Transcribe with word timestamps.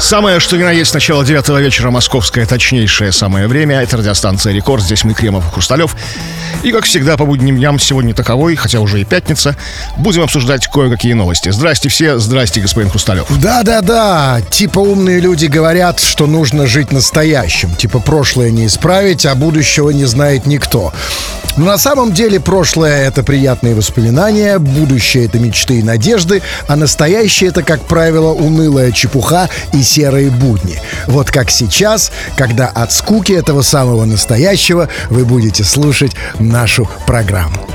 Самое, 0.00 0.40
что 0.40 0.56
ни 0.56 0.62
на 0.62 0.72
есть, 0.72 0.94
начало 0.94 1.24
девятого 1.24 1.58
вечера, 1.58 1.90
московское 1.90 2.46
точнейшее 2.46 3.12
самое 3.12 3.46
время. 3.46 3.82
Это 3.82 3.98
радиостанция 3.98 4.52
«Рекорд». 4.54 4.82
Здесь 4.82 5.04
мы, 5.04 5.12
Кремов 5.12 5.46
и 5.46 5.52
Хрусталев. 5.52 5.94
И, 6.62 6.72
как 6.72 6.84
всегда, 6.84 7.16
по 7.16 7.26
будним 7.26 7.56
дням 7.56 7.78
сегодня 7.78 8.14
таковой, 8.14 8.56
хотя 8.56 8.80
уже 8.80 9.00
и 9.00 9.04
пятница, 9.04 9.56
будем 9.98 10.22
обсуждать 10.22 10.66
кое-какие 10.66 11.12
новости. 11.12 11.50
Здрасте 11.50 11.90
все, 11.90 12.18
здрасте, 12.18 12.60
господин 12.60 12.90
Хрусталев. 12.90 13.26
Да-да-да, 13.40 14.40
типа 14.50 14.78
умные 14.78 15.20
люди 15.20 15.46
говорят, 15.46 16.00
что 16.00 16.26
нужно 16.26 16.66
жить 16.66 16.92
настоящим. 16.92 17.74
Типа 17.76 18.00
прошлое 18.00 18.50
не 18.50 18.66
исправить, 18.66 19.26
а 19.26 19.34
будущего 19.34 19.90
не 19.90 20.06
знает 20.06 20.46
никто. 20.46 20.92
Но 21.56 21.66
на 21.66 21.78
самом 21.78 22.12
деле 22.12 22.40
прошлое— 22.40 23.06
это 23.08 23.22
приятные 23.22 23.74
воспоминания, 23.74 24.58
будущее— 24.58 25.24
это 25.26 25.38
мечты 25.38 25.80
и 25.80 25.82
надежды, 25.82 26.42
а 26.68 26.76
настоящее— 26.76 27.48
это, 27.50 27.62
как 27.62 27.82
правило, 27.82 28.32
унылая 28.32 28.92
чепуха 28.92 29.48
и 29.72 29.82
серые 29.90 30.30
будни. 30.30 30.80
Вот 31.06 31.30
как 31.30 31.50
сейчас, 31.50 32.12
когда 32.36 32.68
от 32.68 32.92
скуки 32.92 33.32
этого 33.32 33.62
самого 33.62 34.04
настоящего 34.04 34.88
вы 35.10 35.24
будете 35.24 35.64
слушать 35.64 36.12
нашу 36.38 36.88
программу. 37.06 37.66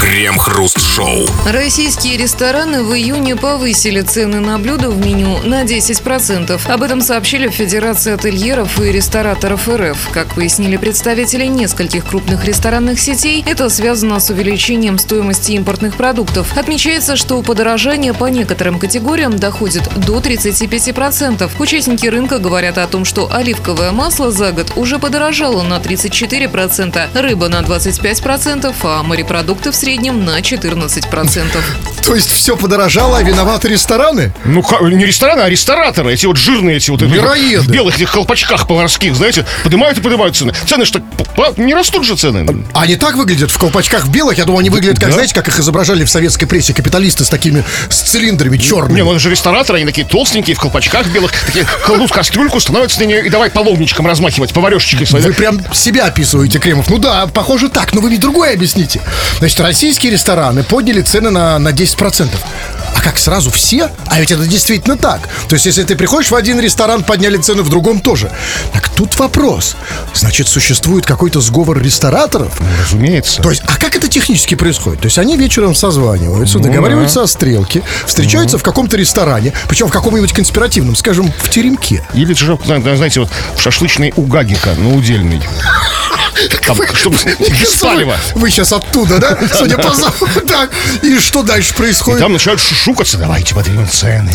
Крем-хруст-шоу. 0.00 1.26
Российские 1.46 2.16
рестораны 2.16 2.82
в 2.82 2.94
июне 2.94 3.36
повысили 3.36 4.00
цены 4.02 4.40
на 4.40 4.58
блюда 4.58 4.90
в 4.90 4.98
меню 5.04 5.38
на 5.44 5.62
10%. 5.62 6.60
Об 6.70 6.82
этом 6.82 7.00
сообщили 7.00 7.48
в 7.48 7.52
Федерации 7.52 8.12
ательеров 8.12 8.80
и 8.80 8.90
рестораторов 8.90 9.68
РФ. 9.68 10.10
Как 10.12 10.34
пояснили 10.34 10.76
представители 10.76 11.44
нескольких 11.46 12.04
крупных 12.04 12.44
ресторанных 12.44 12.98
сетей, 12.98 13.44
это 13.46 13.68
связано 13.68 14.20
с 14.20 14.30
увеличением 14.30 14.98
стоимости 14.98 15.52
импортных 15.52 15.96
продуктов. 15.96 16.56
Отмечается, 16.56 17.16
что 17.16 17.40
подорожание 17.42 18.14
по 18.14 18.26
некоторым 18.26 18.78
категориям 18.78 19.38
доходит 19.38 19.88
до 19.96 20.18
35%. 20.18 21.50
Участники 21.58 22.06
рынка 22.06 22.38
говорят 22.38 22.78
о 22.78 22.86
том, 22.86 23.04
что 23.04 23.32
оливковое 23.32 23.92
масло 23.92 24.30
за 24.30 24.52
год 24.52 24.72
уже 24.76 24.98
подорожало 24.98 25.62
на 25.62 25.78
34%, 25.78 27.20
рыба 27.20 27.48
на 27.48 27.60
25%, 27.60 28.74
а 28.82 29.02
морепродукты 29.02 29.35
в 29.42 29.74
среднем 29.74 30.24
на 30.24 30.40
14%. 30.40 31.46
То 32.04 32.14
есть 32.14 32.30
все 32.30 32.56
подорожало, 32.56 33.18
а 33.18 33.22
виноваты 33.22 33.68
рестораны? 33.68 34.32
Ну, 34.44 34.64
не 34.88 35.04
рестораны, 35.04 35.40
а 35.40 35.48
рестораторы. 35.48 36.12
Эти 36.12 36.26
вот 36.26 36.36
жирные, 36.36 36.76
эти 36.76 36.90
вот... 36.90 37.02
Мироеды. 37.02 37.62
В 37.62 37.68
белых 37.68 37.96
этих 37.96 38.12
колпачках 38.12 38.66
поварских, 38.68 39.14
знаете, 39.16 39.44
поднимают 39.64 39.98
и 39.98 40.00
поднимают 40.00 40.36
цены. 40.36 40.54
Цены 40.66 40.84
что, 40.84 41.02
не 41.56 41.74
растут 41.74 42.04
же 42.04 42.16
цены. 42.16 42.46
А 42.72 42.82
Они 42.82 42.96
так 42.96 43.16
выглядят 43.16 43.50
в 43.50 43.58
колпачках 43.58 44.04
в 44.04 44.10
белых? 44.10 44.38
Я 44.38 44.44
думаю, 44.44 44.60
они 44.60 44.70
выглядят, 44.70 44.98
как, 44.98 45.08
Да. 45.08 45.14
знаете, 45.14 45.34
как 45.34 45.48
их 45.48 45.58
изображали 45.58 46.04
в 46.04 46.10
советской 46.10 46.46
прессе 46.46 46.72
капиталисты 46.74 47.24
с 47.24 47.28
такими, 47.28 47.64
с 47.88 48.02
цилиндрами 48.02 48.56
черными. 48.56 48.96
Не, 48.96 49.02
ну 49.02 49.10
это 49.10 49.18
же 49.20 49.30
рестораторы, 49.30 49.78
они 49.78 49.86
такие 49.86 50.06
толстенькие, 50.06 50.54
в 50.54 50.60
колпачках 50.60 51.06
белых, 51.08 51.32
такие 51.44 51.66
кладут 51.84 52.12
кастрюльку, 52.12 52.60
становятся 52.60 53.00
на 53.00 53.04
нее 53.04 53.26
и 53.26 53.30
давай 53.30 53.50
половничком 53.50 54.06
размахивать, 54.06 54.52
поварешечкой 54.52 55.06
своей. 55.06 55.26
Вы 55.26 55.32
прям 55.32 55.60
себя 55.74 56.06
описываете, 56.06 56.58
Кремов. 56.58 56.88
Ну 56.88 56.98
да, 56.98 57.26
похоже 57.26 57.68
так, 57.68 57.92
но 57.92 58.00
вы 58.00 58.10
мне 58.10 58.18
другое 58.18 58.54
объясните. 58.54 59.00
Значит, 59.38 59.60
российские 59.60 60.12
рестораны 60.12 60.62
подняли 60.62 61.02
цены 61.02 61.30
на, 61.30 61.58
на 61.58 61.70
10%. 61.70 62.28
Как 63.06 63.20
сразу 63.20 63.52
все? 63.52 63.92
А 64.08 64.18
ведь 64.18 64.32
это 64.32 64.44
действительно 64.48 64.96
так. 64.96 65.20
То 65.48 65.54
есть, 65.54 65.64
если 65.64 65.84
ты 65.84 65.94
приходишь 65.94 66.32
в 66.32 66.34
один 66.34 66.58
ресторан, 66.58 67.04
подняли 67.04 67.36
цены, 67.36 67.62
в 67.62 67.68
другом 67.68 68.00
тоже. 68.00 68.32
Так 68.72 68.88
тут 68.88 69.16
вопрос. 69.20 69.76
Значит, 70.12 70.48
существует 70.48 71.06
какой-то 71.06 71.40
сговор 71.40 71.80
рестораторов? 71.80 72.60
Разумеется. 72.82 73.42
То 73.42 73.50
есть, 73.50 73.62
а 73.64 73.76
как 73.76 73.94
это 73.94 74.08
технически 74.08 74.56
происходит? 74.56 75.02
То 75.02 75.06
есть 75.06 75.18
они 75.18 75.36
вечером 75.36 75.76
созваниваются, 75.76 76.58
договариваются 76.58 77.22
о 77.22 77.28
стрелке, 77.28 77.84
встречаются 78.06 78.58
в 78.58 78.64
каком-то 78.64 78.96
ресторане, 78.96 79.52
причем 79.68 79.86
в 79.86 79.92
каком-нибудь 79.92 80.32
конспиративном, 80.32 80.96
скажем, 80.96 81.32
в 81.38 81.48
теремке. 81.48 82.04
Или 82.12 82.34
же, 82.34 82.58
знаете, 82.64 83.20
вот 83.20 83.30
в 83.56 83.60
шашлычной 83.60 84.14
у 84.16 84.22
Гагика, 84.22 84.74
на 84.74 84.92
удельный. 84.96 85.40
Там, 86.66 86.76
чтобы 86.94 87.16
без 87.38 87.74
палева. 87.80 88.16
Вы 88.34 88.50
сейчас 88.50 88.72
оттуда, 88.72 89.18
да? 89.18 89.38
Судя 89.54 89.78
по 89.78 89.94
запаху. 89.94 90.40
Так, 90.40 90.70
и 91.02 91.18
что 91.18 91.42
дальше 91.42 91.72
И 91.72 91.76
происходит? 91.76 92.20
там 92.20 92.32
начинают 92.32 92.60
шушукаться. 93.04 93.18
Давайте 93.18 93.54
поднимем 93.54 93.88
цены. 93.88 94.32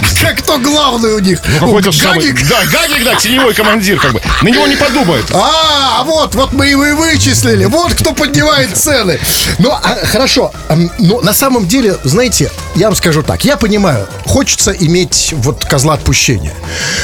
А 0.00 0.24
как 0.24 0.38
кто 0.38 0.58
главный 0.58 1.14
у 1.14 1.18
них? 1.18 1.40
Ну, 1.60 1.66
какой-то 1.66 1.92
самый... 1.92 2.32
Да, 2.32 2.64
Гагик, 2.66 3.04
да, 3.04 3.14
теневой 3.16 3.54
командир, 3.54 3.98
как 3.98 4.12
бы. 4.12 4.22
На 4.42 4.48
него 4.48 4.66
не 4.66 4.76
подумают. 4.76 5.30
А, 5.32 6.02
вот, 6.04 6.34
вот 6.34 6.52
мы 6.52 6.66
его 6.66 6.86
и 6.86 6.92
вычислили. 6.92 7.64
Вот 7.66 7.94
кто 7.94 8.12
поднимает 8.12 8.76
цены. 8.76 9.18
Ну, 9.58 9.70
а, 9.70 9.98
хорошо. 10.04 10.52
Но 10.98 11.20
на 11.20 11.32
самом 11.32 11.66
деле, 11.66 11.96
знаете, 12.04 12.50
я 12.74 12.86
вам 12.86 12.96
скажу 12.96 13.22
так. 13.22 13.44
Я 13.44 13.56
понимаю, 13.56 14.08
хочется 14.26 14.72
иметь 14.72 15.32
вот 15.38 15.64
козла 15.64 15.94
отпущения. 15.94 16.54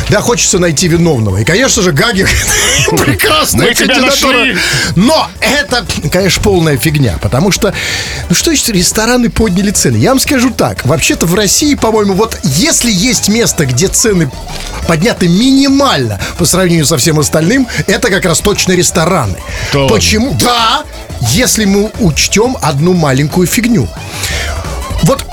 Да, 0.09 0.21
хочется 0.21 0.59
найти 0.59 0.89
виновного. 0.89 1.39
И, 1.39 1.45
конечно 1.45 1.83
же, 1.83 1.93
Гагик 1.93 2.29
прекрасная 2.91 3.75
кандидатура. 3.75 4.57
Но 4.97 5.29
это, 5.41 5.87
конечно, 6.11 6.43
полная 6.43 6.77
фигня. 6.77 7.19
Потому 7.21 7.53
что, 7.53 7.73
ну 8.29 8.35
что 8.35 8.51
значит, 8.51 8.69
рестораны 8.71 9.31
подняли 9.31 9.71
цены? 9.71 9.97
Я 9.97 10.11
вам 10.11 10.21
скажу 10.21 10.51
так. 10.51 10.85
Вообще-то 10.85 11.27
в 11.27 11.35
России, 11.35 11.75
по-моему, 11.75 12.15
вот 12.15 12.39
если 12.43 12.91
есть 12.91 13.29
место, 13.29 13.67
где 13.67 13.89
цены 13.89 14.31
подняты 14.89 15.29
минимально 15.29 16.21
по 16.39 16.45
сравнению 16.45 16.87
со 16.87 16.97
всем 16.97 17.19
остальным, 17.19 17.69
это 17.87 18.11
как 18.11 18.25
раз 18.25 18.41
точно 18.41 18.73
рестораны. 18.73 19.39
Почему? 19.89 20.35
Да, 20.35 20.85
если 21.21 21.65
мы 21.65 21.91
учтем 22.01 22.57
одну 22.61 22.95
маленькую 22.95 23.47
фигню. 23.47 23.89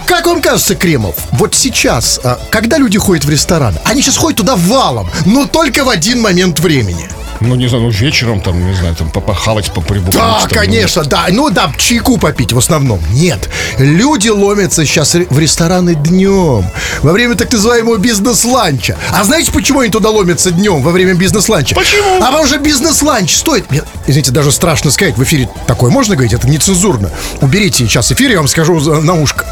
Как 0.07 0.25
вам 0.25 0.41
кажется, 0.41 0.75
Кремов, 0.75 1.15
вот 1.33 1.53
сейчас, 1.53 2.19
а, 2.23 2.39
когда 2.49 2.77
люди 2.77 2.97
ходят 2.97 3.25
в 3.25 3.29
ресторан, 3.29 3.77
они 3.83 4.01
сейчас 4.01 4.15
ходят 4.15 4.37
туда 4.37 4.55
валом, 4.55 5.09
но 5.25 5.45
только 5.45 5.83
в 5.83 5.89
один 5.89 6.21
момент 6.21 6.61
времени. 6.61 7.09
Ну, 7.39 7.55
не 7.55 7.67
знаю, 7.67 7.83
ну, 7.85 7.89
вечером 7.89 8.41
там, 8.41 8.65
не 8.65 8.73
знаю, 8.73 8.95
там, 8.95 9.09
попахавать, 9.09 9.71
поприбухнуть. 9.71 10.15
Да, 10.15 10.39
там, 10.41 10.49
конечно, 10.49 11.03
да. 11.03 11.25
Ну 11.29 11.49
да, 11.49 11.71
чайку 11.77 12.17
попить 12.17 12.53
в 12.53 12.57
основном. 12.57 12.99
Нет. 13.11 13.49
Люди 13.77 14.29
ломятся 14.29 14.85
сейчас 14.85 15.13
в 15.15 15.39
рестораны 15.39 15.95
днем. 15.95 16.65
Во 17.01 17.11
время 17.11 17.35
так 17.35 17.51
называемого 17.51 17.97
бизнес-ланча. 17.97 18.97
А 19.11 19.23
знаете, 19.23 19.51
почему 19.51 19.81
они 19.81 19.91
туда 19.91 20.09
ломятся 20.09 20.51
днем 20.51 20.81
во 20.81 20.91
время 20.91 21.13
бизнес-ланча? 21.13 21.75
Почему? 21.75 22.17
А 22.17 22.27
потому 22.27 22.47
что 22.47 22.57
бизнес-ланч 22.57 23.35
стоит... 23.35 23.69
Мне, 23.69 23.83
Извините, 24.07 24.31
даже 24.31 24.51
страшно 24.51 24.91
сказать, 24.91 25.17
в 25.17 25.23
эфире 25.23 25.49
такое 25.67 25.91
можно 25.91 26.15
говорить? 26.15 26.33
Это 26.33 26.47
нецензурно. 26.47 27.11
Уберите 27.41 27.85
сейчас 27.85 28.11
эфир, 28.11 28.31
я 28.31 28.37
вам 28.37 28.47
скажу 28.47 28.79
на 29.01 29.13
ушко. 29.13 29.45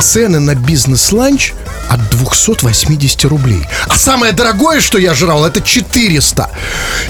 Цены 0.00 0.40
на 0.40 0.54
бизнес-ланч 0.54 1.52
от 1.88 2.08
280 2.10 3.24
рублей. 3.24 3.62
А 3.86 3.96
самое 3.96 4.32
дорогое, 4.32 4.80
что 4.80 4.98
я 4.98 5.14
жрал, 5.14 5.44
это 5.44 5.60
400. 5.60 6.48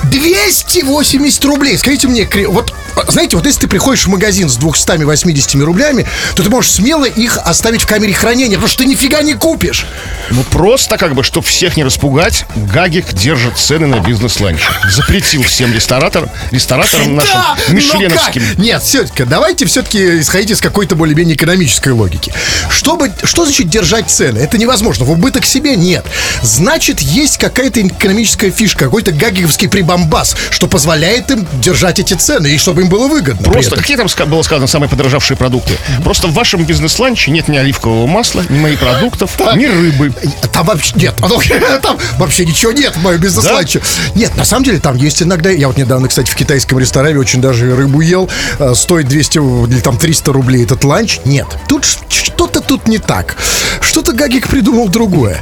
280 0.05 1.45
рублей. 1.45 1.79
Скажите 1.79 2.09
мне, 2.09 2.29
вот 2.49 2.75
знаете, 3.09 3.37
вот 3.37 3.47
если 3.47 3.63
ты 3.63 3.69
приходишь 3.69 4.05
в 4.05 4.09
магазин 4.09 4.49
с 4.49 4.57
280 4.57 5.55
рублями, 5.63 6.07
то 6.35 6.43
ты 6.43 6.51
можешь 6.51 6.73
смело 6.73 7.05
их 7.05 7.39
оставить 7.39 7.83
в 7.83 7.87
камере 7.87 8.13
хранения, 8.13 8.57
потому 8.57 8.69
что 8.69 8.83
ты 8.83 8.89
нифига 8.89 9.23
не 9.23 9.35
купишь. 9.35 9.87
Ну, 10.31 10.43
просто 10.45 10.97
как 10.97 11.15
бы, 11.15 11.23
чтобы 11.23 11.47
всех 11.47 11.77
не 11.77 11.85
распугать, 11.85 12.45
Гагик 12.57 13.13
держит 13.13 13.59
цены 13.59 13.87
на 13.87 14.01
бизнес-ланч. 14.01 14.61
Запретил 14.91 15.43
всем 15.43 15.73
рестораторам, 15.73 16.31
рестораторам 16.51 17.17
нашим 17.17 17.35
Да, 17.35 17.57
но 17.69 17.75
мишленовским. 17.75 18.43
Нет, 18.59 18.83
все-таки, 18.83 19.25
давайте 19.25 19.67
все-таки 19.67 20.21
исходить 20.21 20.51
из 20.51 20.61
какой-то 20.61 20.95
более-менее 20.97 21.37
экономической 21.37 21.93
логики. 21.93 22.33
Чтобы, 22.71 23.13
что 23.25 23.45
значит 23.45 23.69
держать 23.69 24.11
цены? 24.11 24.39
Это 24.39 24.59
невозможно. 24.59 25.05
В 25.05 25.11
убыток 25.11 25.45
себе 25.45 25.77
нет. 25.77 26.05
Значит, 26.43 27.01
есть 27.01 27.39
какая-то 27.39 27.87
экономическая 27.87 28.51
фишка, 28.51 28.85
какой-то 28.85 29.13
гагиковский 29.13 29.69
прибамбас, 29.69 30.37
что 30.51 30.67
позволяет 30.67 31.31
им 31.31 31.47
держать 31.61 31.99
эти 31.99 32.15
цены, 32.15 32.49
и 32.49 32.59
чтобы 32.59 32.83
им 32.83 32.89
было 32.91 33.09
выгодно. 33.09 33.51
Просто, 33.51 33.77
какие 33.77 33.97
там 33.97 34.09
было 34.29 34.43
сказано 34.43 34.67
самые 34.67 34.91
подорожавшие 34.91 35.37
продукты? 35.37 35.73
Просто 36.05 36.27
в 36.27 36.33
вашем 36.35 36.65
бизнес-ланче 36.65 37.31
нет 37.31 37.49
ни 37.49 37.57
оливкового 37.57 38.07
масла, 38.07 38.45
ни 38.49 38.59
морепродуктов, 38.59 39.39
ни 39.57 39.65
рыбы. 39.67 40.13
Там 40.53 40.67
вообще 40.67 40.93
нет, 40.97 41.15
там 41.83 41.97
вообще 42.19 42.45
ничего 42.45 42.73
нет 42.73 42.95
в 42.97 43.03
моем 43.03 43.21
бизнес-ланче. 43.21 43.81
Нет, 44.15 44.37
на 44.37 44.45
самом 44.45 44.65
деле 44.65 44.79
там 44.81 44.97
есть 44.97 45.23
иногда. 45.23 45.51
Я 45.51 45.69
вот 45.69 45.79
недавно, 45.79 46.09
кстати, 46.09 46.31
в 46.31 46.35
китайском 46.35 46.79
ресторане 46.79 47.19
очень 47.19 47.41
даже 47.41 47.75
рыбу 47.75 48.01
ел. 48.01 48.29
э, 48.59 48.75
Стоит 48.75 49.09
200 49.09 49.39
или 49.71 49.81
там 49.81 49.97
300 49.97 50.33
рублей 50.33 50.65
этот 50.65 50.85
ланч. 50.85 51.21
Нет, 51.25 51.47
тут 51.69 51.85
что-то 51.85 52.61
тут 52.61 52.89
не 52.89 52.99
так. 52.99 53.37
Что-то 53.81 54.13
Гагик 54.13 54.49
придумал 54.49 54.89
другое. 54.89 55.41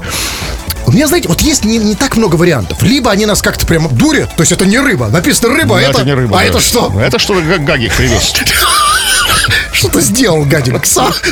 У 0.88 0.90
меня, 0.90 1.06
знаете, 1.06 1.28
вот 1.28 1.42
есть 1.42 1.66
не, 1.66 1.76
не 1.76 1.94
так 1.94 2.16
много 2.16 2.36
вариантов. 2.36 2.82
Либо 2.82 3.10
они 3.10 3.26
нас 3.26 3.42
как-то 3.42 3.66
прямо 3.66 3.90
дурят, 3.90 4.34
то 4.34 4.40
есть 4.40 4.52
это 4.52 4.64
не 4.64 4.78
рыба. 4.78 5.08
Написано 5.08 5.54
рыба, 5.54 5.76
а 5.76 5.80
Но 5.82 5.86
это, 5.86 6.02
не 6.02 6.14
рыба. 6.14 6.38
а 6.38 6.40
да. 6.40 6.46
это 6.46 6.60
что? 6.60 6.98
Это 6.98 7.18
что-то 7.18 7.42
Га- 7.42 7.58
Гагик 7.58 7.94
привез. 7.94 8.32
Что-то 9.72 10.00
сделал 10.00 10.46
Гадик 10.46 10.86
сам. 10.86 11.12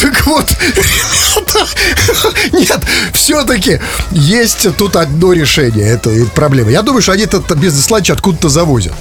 Так 0.00 0.26
вот, 0.26 0.46
нет, 2.52 2.80
все-таки 3.12 3.80
есть 4.10 4.76
тут 4.76 4.96
одно 4.96 5.32
решение 5.32 5.86
этой 5.86 6.26
проблемы. 6.26 6.72
Я 6.72 6.82
думаю, 6.82 7.02
что 7.02 7.12
они 7.12 7.24
этот 7.24 7.52
бизнес-ланч 7.56 8.10
откуда-то 8.10 8.48
завозят. 8.48 8.94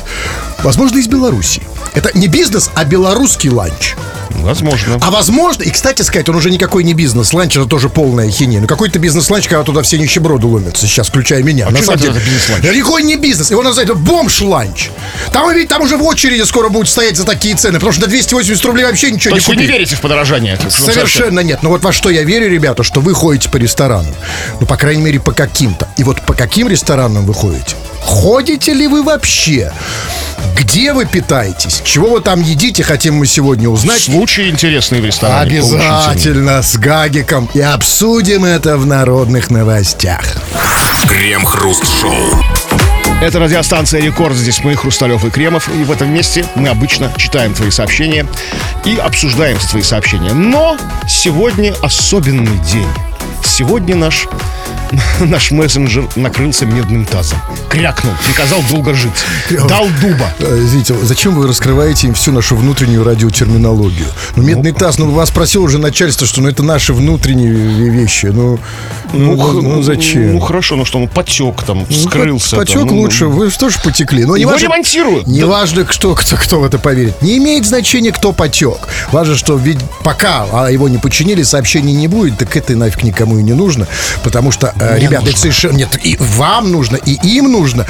Возможно, 0.64 0.98
из 0.98 1.08
Беларуси. 1.08 1.62
Это 1.94 2.18
не 2.18 2.28
бизнес, 2.28 2.72
а 2.76 2.86
белорусский 2.86 3.50
ланч. 3.50 3.96
Возможно. 4.36 4.98
А 5.02 5.12
возможно, 5.12 5.64
и, 5.64 5.70
кстати 5.70 6.02
сказать, 6.02 6.28
он 6.30 6.36
уже 6.36 6.50
никакой 6.52 6.84
не 6.84 6.94
бизнес-ланч, 6.94 7.56
это 7.56 7.66
тоже 7.66 7.90
полная 7.90 8.30
ахинея. 8.30 8.62
Ну, 8.62 8.68
какой-то 8.68 9.00
бизнес-ланч, 9.00 9.48
когда 9.48 9.64
туда 9.64 9.82
все 9.82 9.98
нищеброды 9.98 10.48
ломятся, 10.48 10.88
сейчас, 10.88 11.08
включая 11.08 11.44
меня. 11.44 11.68
А 11.68 11.72
На 11.72 11.80
самом 11.80 11.96
это 11.96 12.02
деле, 12.02 12.14
за 12.14 12.20
бизнес-ланч? 12.20 12.64
Это 12.66 12.76
никакой 12.76 13.04
не 13.04 13.16
бизнес, 13.16 13.52
его 13.52 13.62
называют 13.64 13.98
бомж-ланч. 13.98 14.90
Там, 15.32 15.52
ведь, 15.54 15.70
там 15.70 15.82
уже 15.82 15.98
в 15.98 16.04
очереди 16.04 16.42
скоро 16.44 16.70
будут 16.70 16.90
стоять 16.90 17.18
за 17.18 17.26
такие 17.26 17.56
цены, 17.56 17.76
потому 17.76 17.92
что 17.92 18.02
на 18.02 18.08
280 18.08 18.66
рублей 18.66 18.86
вообще 18.86 19.12
ничего 19.12 19.30
То 19.30 19.30
не 19.32 19.36
есть 19.38 19.48
вы 19.48 19.54
купить. 19.54 19.70
не 19.70 19.74
верите 19.74 19.96
в 19.96 20.02
подорожание? 20.02 20.58
Совершенно 20.70 21.40
нет. 21.42 21.60
Но 21.64 21.70
вот 21.70 21.84
во 21.84 21.92
что 21.92 22.10
я 22.10 22.24
верю, 22.24 22.50
ребята, 22.50 22.84
что 22.84 23.00
вы 23.02 23.14
ходите 23.14 23.50
по 23.50 23.58
ресторанам. 23.58 24.14
Ну, 24.60 24.66
по 24.66 24.78
крайней 24.78 25.04
мере, 25.04 25.20
по 25.20 25.32
каким-то. 25.32 25.88
И 25.98 26.04
вот 26.04 26.22
по 26.22 26.34
каким 26.34 26.68
ресторанам 26.68 27.26
вы 27.26 27.34
ходите? 27.34 27.76
Ходите 28.02 28.74
ли 28.74 28.88
вы 28.88 29.04
вообще? 29.04 29.72
Где 30.58 30.94
вы 30.94 31.06
питаетесь? 31.06 31.82
Чего 31.86 32.10
вы 32.10 32.22
там 32.22 32.42
едите, 32.42 32.84
хотим 32.84 33.16
мы 33.16 33.26
сегодня 33.26 33.70
узнать. 33.70 34.00
Случаи 34.24 34.50
интересные 34.50 35.02
в 35.02 35.06
ресторане. 35.06 35.60
Обязательно 35.60 36.62
с 36.62 36.78
Гагиком. 36.78 37.50
И 37.54 37.60
обсудим 37.60 38.46
это 38.46 38.78
в 38.78 38.86
народных 38.86 39.50
новостях. 39.50 40.24
Крем-хруст-шоу. 41.10 42.42
Это 43.22 43.40
радиостанция 43.40 44.00
«Рекорд». 44.00 44.34
Здесь 44.38 44.64
мы, 44.64 44.78
Хрусталев 44.78 45.26
и 45.26 45.30
Кремов. 45.30 45.68
И 45.68 45.84
в 45.84 45.92
этом 45.92 46.14
месте 46.14 46.46
мы 46.56 46.70
обычно 46.70 47.12
читаем 47.18 47.54
твои 47.54 47.70
сообщения 47.70 48.26
и 48.86 48.96
обсуждаем 48.96 49.58
твои 49.58 49.84
сообщения. 49.84 50.32
Но 50.32 50.78
сегодня 51.06 51.76
особенный 51.82 52.60
день. 52.60 52.88
Сегодня 53.44 53.98
наш, 53.98 54.30
наш 55.22 55.52
мессенджер 55.52 56.08
накрылся 56.16 56.66
медным 56.66 57.06
тазом. 57.06 57.38
Крякнул, 57.70 58.14
приказал 58.26 58.60
долго 58.70 58.94
жить. 58.94 59.12
Дал 59.68 59.88
дуба. 60.02 60.32
Э, 60.40 60.60
Извините, 60.64 60.96
зачем 61.04 61.36
вы 61.36 61.48
раскрываете 61.48 62.08
им 62.08 62.14
всю 62.14 62.32
нашу 62.32 62.56
внутреннюю 62.56 63.04
радиотерминологию? 63.04 64.08
Ну, 64.36 64.44
медный 64.44 64.72
таз, 64.72 64.98
ну, 65.00 65.10
вас 65.12 65.30
спросило 65.30 65.64
уже 65.64 65.78
начальство, 65.80 66.28
что 66.28 66.42
ну, 66.42 66.50
это 66.50 66.64
наши 66.64 66.94
внутренние 66.94 67.52
ве- 67.52 67.90
вещи. 67.90 68.28
Ну, 68.28 68.60
ну, 69.14 69.38
х- 69.38 69.62
ну, 69.62 69.82
зачем? 69.82 70.34
Ну 70.34 70.40
хорошо, 70.40 70.76
ну 70.76 70.86
что, 70.86 71.00
ну 71.00 71.08
потек 71.08 71.64
там, 71.64 71.86
вскрылся. 71.88 72.56
Потек 72.56 72.80
там, 72.80 72.88
ну, 72.90 73.02
лучше, 73.02 73.26
вы 73.26 73.50
тоже 73.50 73.80
потекли. 73.84 74.26
Но 74.26 74.36
не 74.36 74.42
Его 74.42 74.52
важно, 74.52 74.66
ремонтируют. 74.66 75.28
не 75.28 75.44
важно, 75.44 75.86
кто, 75.86 76.16
кто, 76.16 76.36
кто 76.36 76.60
в 76.60 76.64
это 76.64 76.78
поверит. 76.80 77.22
Не 77.22 77.38
имеет 77.38 77.66
значения, 77.66 78.12
кто 78.12 78.32
потек. 78.32 78.78
Важно, 79.12 79.36
что 79.36 79.56
ведь 79.58 79.80
пока 80.04 80.46
а, 80.52 80.68
его 80.72 80.88
не 80.90 80.98
починили, 80.98 81.44
сообщений 81.44 81.94
не 81.94 82.08
будет, 82.08 82.38
так 82.38 82.56
это 82.56 82.76
нафиг 82.76 83.04
никому 83.04 83.40
и 83.40 83.44
не 83.44 83.54
нужно. 83.54 83.88
Потому 84.24 84.52
что, 84.52 84.73
Мне 84.76 85.00
ребята, 85.00 85.16
это 85.16 85.26
нужно. 85.26 85.38
совершенно... 85.38 85.78
Нет, 85.78 86.00
и 86.04 86.18
вам 86.20 86.72
нужно, 86.72 86.96
и 86.98 87.14
им 87.36 87.52
нужно. 87.52 87.86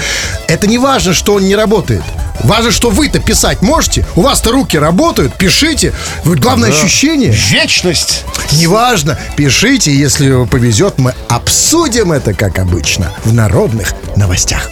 Это 0.48 0.68
не 0.68 0.78
важно, 0.78 1.14
что 1.14 1.36
он 1.36 1.44
не 1.44 1.56
работает. 1.56 2.04
Важно, 2.44 2.72
что 2.72 2.90
вы-то 2.90 3.20
писать 3.20 3.62
можете. 3.62 4.06
У 4.16 4.22
вас-то 4.22 4.52
руки 4.52 4.78
работают, 4.78 5.36
пишите. 5.36 5.94
Главное 6.26 6.70
ощущение. 6.70 7.32
Вечность. 7.32 8.26
Неважно, 8.52 9.18
пишите, 9.36 9.94
если 9.94 10.46
повезет, 10.46 10.98
мы 10.98 11.14
обсудим 11.30 12.12
это, 12.12 12.34
как 12.34 12.60
обычно, 12.60 13.12
в 13.24 13.34
народных 13.34 13.94
новостях. 14.16 14.70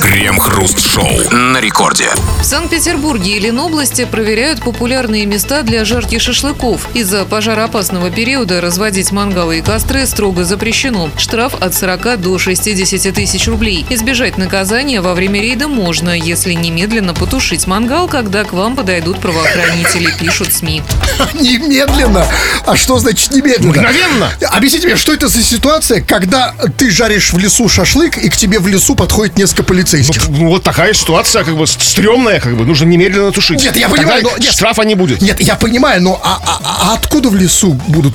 Крем-хруст-шоу 0.00 1.30
на 1.32 1.60
рекорде. 1.60 2.08
В 2.40 2.44
Санкт-Петербурге 2.44 3.36
и 3.36 3.40
Ленобласти 3.40 4.04
проверяют 4.04 4.60
популярные 4.60 5.24
места 5.24 5.62
для 5.62 5.84
жарки 5.84 6.18
шашлыков. 6.18 6.88
Из-за 6.94 7.24
пожароопасного 7.24 8.10
периода 8.10 8.60
разводить 8.60 9.12
мангалы 9.12 9.58
и 9.58 9.62
костры 9.62 10.06
строго 10.06 10.44
запрещено. 10.44 11.10
Штраф 11.16 11.54
от 11.60 11.74
40 11.74 12.20
до 12.20 12.38
60 12.38 13.14
тысяч 13.14 13.48
рублей. 13.48 13.86
Избежать 13.88 14.36
наказания 14.36 15.00
во 15.00 15.14
время 15.14 15.40
рейда 15.40 15.68
можно, 15.68 16.10
если 16.10 16.52
немедленно 16.52 17.14
потушить 17.14 17.66
мангал, 17.66 18.06
когда 18.06 18.44
к 18.44 18.52
вам 18.52 18.76
подойдут 18.76 19.20
правоохранители, 19.20 20.12
пишут 20.18 20.52
СМИ. 20.52 20.82
Немедленно. 21.34 22.26
А 22.66 22.76
что 22.76 22.98
значит 22.98 23.13
немедленно? 23.30 23.68
Мгновенно. 23.70 24.30
Объясните 24.50 24.86
мне, 24.86 24.96
что 24.96 25.12
это 25.12 25.28
за 25.28 25.42
ситуация, 25.42 26.00
когда 26.00 26.54
ты 26.76 26.90
жаришь 26.90 27.32
в 27.32 27.38
лесу 27.38 27.68
шашлык, 27.68 28.18
и 28.18 28.28
к 28.28 28.36
тебе 28.36 28.58
в 28.58 28.66
лесу 28.68 28.94
подходит 28.94 29.36
несколько 29.36 29.62
полицейских? 29.64 30.28
Ну, 30.28 30.48
вот 30.48 30.62
такая 30.62 30.92
ситуация, 30.94 31.44
как 31.44 31.56
бы, 31.56 31.66
стрёмная, 31.66 32.40
как 32.40 32.56
бы, 32.56 32.64
нужно 32.64 32.86
немедленно 32.86 33.32
тушить. 33.32 33.62
Нет, 33.62 33.76
я 33.76 33.88
Тогда 33.88 33.96
понимаю, 34.02 34.22
но- 34.24 34.38
нет. 34.38 34.52
штрафа 34.52 34.82
не 34.82 34.94
будет. 34.94 35.20
Нет, 35.20 35.40
я 35.40 35.54
понимаю, 35.56 36.02
но 36.02 36.20
а, 36.22 36.40
а- 36.46 36.60
а 36.90 36.94
откуда 36.94 37.28
в 37.28 37.34
лесу 37.36 37.72
будут 37.88 38.14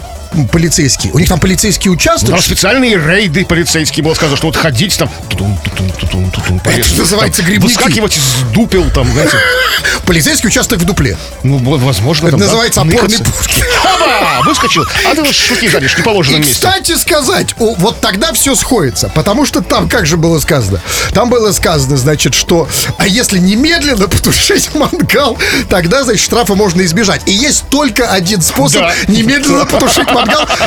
полицейские? 0.51 1.11
У 1.13 1.19
них 1.19 1.27
там 1.29 1.39
полицейский 1.39 1.89
участок? 1.91 2.29
Там 2.29 2.41
специальные 2.41 2.95
рейды 2.97 3.45
полицейские 3.45 4.03
было 4.03 4.13
сказано, 4.13 4.37
что 4.37 4.47
вот 4.47 4.55
ходить 4.55 4.97
там 4.97 5.09
тутун, 5.29 5.57
тутун, 5.63 5.89
тутун, 5.91 6.31
тутун, 6.31 6.59
полез. 6.59 6.97
называется 6.97 7.41
Там 7.41 7.51
грибники. 7.51 7.73
Выскакивать 7.73 8.17
из 8.17 8.23
дупел 8.53 8.89
там, 8.91 9.11
знаете. 9.13 9.37
Полицейский 10.05 10.47
участок 10.47 10.79
в 10.79 10.85
дупле. 10.85 11.17
Ну, 11.43 11.57
вот, 11.57 11.81
возможно, 11.81 12.27
Это 12.27 12.31
там, 12.31 12.39
да, 12.39 12.45
называется 12.45 12.81
опорный 12.81 13.17
пункт. 13.17 13.63
Хаба! 13.83 14.41
Выскочил. 14.45 14.85
А 15.09 15.15
ты 15.15 15.33
шутки 15.33 15.67
жаришь 15.67 15.93
в 15.95 15.99
неположенном 15.99 16.41
И, 16.41 16.45
месте. 16.45 16.53
кстати 16.55 16.95
сказать, 16.97 17.55
вот 17.57 17.99
тогда 18.01 18.33
все 18.33 18.55
сходится, 18.55 19.09
потому 19.09 19.45
что 19.45 19.61
там, 19.61 19.87
как 19.89 20.05
же 20.05 20.17
было 20.17 20.39
сказано? 20.39 20.81
Там 21.13 21.29
было 21.29 21.51
сказано, 21.51 21.97
значит, 21.97 22.33
что 22.33 22.67
а 22.97 23.07
если 23.07 23.37
немедленно 23.39 24.07
потушить 24.07 24.69
мангал, 24.75 25.37
тогда, 25.69 26.03
значит, 26.03 26.21
штрафа 26.23 26.55
можно 26.55 26.81
избежать. 26.83 27.21
И 27.25 27.31
есть 27.31 27.65
только 27.69 28.09
один 28.11 28.41
способ 28.41 28.81
Да. 28.81 28.93
немедленно 29.07 29.65
потушить 29.65 30.07
мангал, 30.07 30.18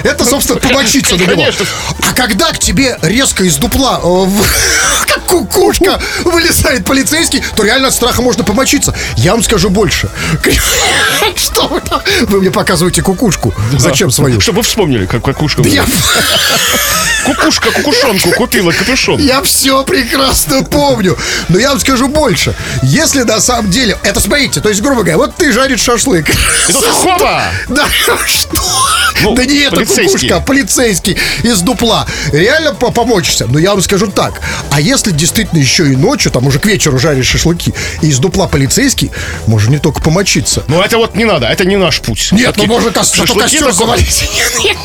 это, 0.05 0.25
собственно, 0.25 0.61
помочиться 0.61 1.17
на 1.17 1.23
него. 1.23 1.45
А 2.01 2.15
когда 2.15 2.53
к 2.53 2.59
тебе 2.59 2.99
резко 3.03 3.45
из 3.45 3.57
дупла, 3.57 4.01
э, 4.03 4.27
как 5.23 5.49
кукушка, 5.49 6.01
вылезает 6.25 6.85
полицейский, 6.85 7.43
то 7.57 7.65
реально 7.65 7.89
от 7.89 7.95
страха 7.95 8.23
можно 8.23 8.45
помочиться. 8.45 8.95
Я 9.17 9.33
вам 9.33 9.43
скажу 9.43 9.71
больше. 9.71 10.09
Что 11.37 11.69
вы 11.69 11.81
там? 11.81 12.01
Вы 12.23 12.41
мне 12.41 12.51
показываете 12.51 13.03
кукушку. 13.03 13.55
Зачем 13.79 14.11
свою? 14.11 14.41
Чтобы 14.41 14.59
вы 14.59 14.63
вспомнили, 14.63 15.07
как 15.07 15.23
кукушка. 15.23 15.63
Кукушка 17.25 17.71
кукушонку 17.71 18.33
купила 18.33 18.73
капюшон. 18.73 19.21
я 19.21 19.43
все 19.43 19.85
прекрасно 19.85 20.65
помню. 20.65 21.17
Но 21.49 21.57
я 21.57 21.69
вам 21.71 21.79
скажу 21.79 22.09
больше. 22.09 22.53
Если 22.83 23.23
на 23.23 23.41
самом 23.41 23.71
деле... 23.71 23.97
Это 24.03 24.19
смотрите, 24.19 24.61
то 24.61 24.69
есть, 24.69 24.81
грубо 24.83 25.03
говоря, 25.03 25.19
вот 25.19 25.37
ты 25.37 25.53
жаришь 25.53 25.83
шашлык. 25.83 26.29
И 26.29 26.73
тут 26.73 26.85
хоба! 26.85 27.45
Да 27.69 27.87
что? 28.27 28.61
Ну, 29.23 29.35
да 29.37 29.45
не 29.45 29.59
это 29.59 29.87
кукушка, 29.87 30.37
а 30.37 30.41
полицейский 30.41 31.17
из 31.45 31.61
дупла. 31.61 32.07
Реально 32.33 32.75
по- 32.75 32.91
помочься. 32.91 33.47
Но 33.47 33.61
я 33.61 33.71
вам 33.71 33.83
скажу 33.83 34.09
так. 34.09 34.41
А 34.73 34.81
если 34.81 35.12
действительно 35.17 35.59
еще 35.61 35.93
и 35.93 35.97
ночью, 35.97 36.32
там 36.32 36.47
уже 36.47 36.59
к 36.59 36.67
вечеру 36.67 36.99
жаришь 36.99 37.26
шашлыки, 37.26 37.75
и 38.00 38.09
из 38.09 38.19
дупла 38.19 38.47
полицейский, 38.47 39.11
можно 39.47 39.70
не 39.70 39.79
только 39.79 40.01
помочиться. 40.01 40.65
Ну, 40.69 40.81
это 40.81 40.98
вот 40.98 41.15
не 41.15 41.25
надо, 41.25 41.46
это 41.46 41.65
не 41.65 41.77
наш 41.77 42.01
путь. 42.01 42.29
Нет, 42.32 42.56
ну 42.56 42.67
можно 42.67 42.91
кос- 42.91 43.13
костер 43.13 43.72
завалить. 43.72 44.25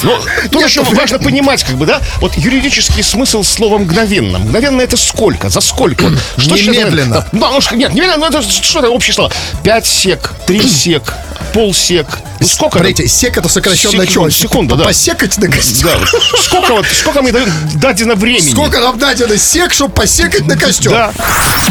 Ну, 0.04 0.14
тут 0.52 0.64
еще 0.64 0.84
ну, 0.84 0.96
важно 0.96 1.20
понимать, 1.20 1.64
как 1.64 1.76
бы, 1.76 1.86
да, 1.86 2.02
вот 2.20 2.36
юридический 2.36 3.04
смысл 3.04 3.44
слова 3.44 3.78
мгновенно. 3.78 4.40
Мгновенно 4.40 4.82
это 4.82 4.98
сколько? 4.98 5.50
За 5.50 5.62
сколько? 5.62 6.06
Что 6.38 6.56
Немедленно. 6.56 7.28
Ну, 7.32 7.60
нет, 7.74 7.94
немедленно, 7.94 8.18
ну, 8.18 8.26
это 8.28 8.42
что 8.42 8.80
это 8.80 8.90
общее 8.90 9.14
слово? 9.14 9.32
Пять 9.64 9.86
сек, 9.86 10.34
три 10.46 10.62
сек, 10.68 11.14
полсек. 11.54 12.08
Ну, 12.40 12.48
сколько? 12.48 12.78
Смотрите, 12.78 13.08
сек 13.08 13.38
это 13.38 13.50
сокращенное 13.50 14.06
Секунда, 14.06 14.12
чего? 14.12 14.30
секунда, 14.30 14.76
да. 14.76 14.86
Посекать 14.86 15.38
на 15.38 15.50
костер. 15.50 15.88
Да, 15.88 15.98
вот 15.98 16.40
сколько 16.40 16.74
вот, 16.74 16.86
сколько 16.86 17.22
мне 17.22 17.32
дают 17.32 17.50
дадено 17.76 18.16
времени? 18.16 18.52
Сколько 18.52 18.80
нам 18.80 18.98
дадено 19.00 19.38
сек, 19.38 19.74
чтобы 19.74 19.94
посекать 19.94 20.46
на 20.46 20.56
костер? 20.56 20.92
Да. 20.92 21.12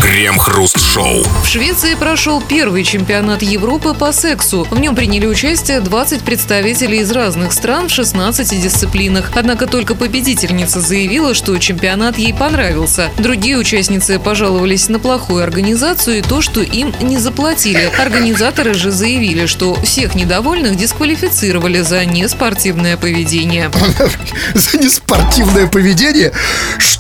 Крем-хруст-шоу. 0.02 1.24
В 1.44 1.46
Швеции 1.48 1.94
прошел 1.94 2.42
первый 2.42 2.84
чемпионат 2.84 3.42
Европы 3.42 3.94
по 3.94 4.12
сексу. 4.12 4.66
В 4.70 4.78
нем 4.78 4.94
приняли 4.94 5.26
участие 5.26 5.80
20 5.80 6.22
представителей 6.22 6.98
из 7.00 7.10
разных 7.12 7.52
стран 7.52 7.88
в 7.88 7.92
16 7.92 8.60
дисциплинах. 8.60 9.30
Однако 9.34 9.66
только 9.66 9.94
победительница 9.94 10.80
заявила, 10.80 11.32
что 11.34 11.56
чемпионат 11.58 12.18
ей 12.18 12.34
понравился. 12.34 13.10
Другие 13.18 13.56
участницы 13.56 14.18
пожаловались 14.18 14.88
на 14.88 14.98
плохую 14.98 15.42
организацию 15.42 16.18
и 16.18 16.22
то, 16.22 16.42
что 16.42 16.60
им 16.60 16.92
не 17.00 17.18
заплатили. 17.18 17.90
Организаторы 17.98 18.74
же 18.74 18.90
заявили, 18.90 19.46
что 19.46 19.55
всех 19.82 20.14
недовольных 20.14 20.76
дисквалифицировали 20.76 21.80
за 21.80 22.04
неспортивное 22.04 22.96
поведение. 22.96 23.70
За 24.54 24.78
неспортивное 24.78 25.66
поведение? 25.66 26.32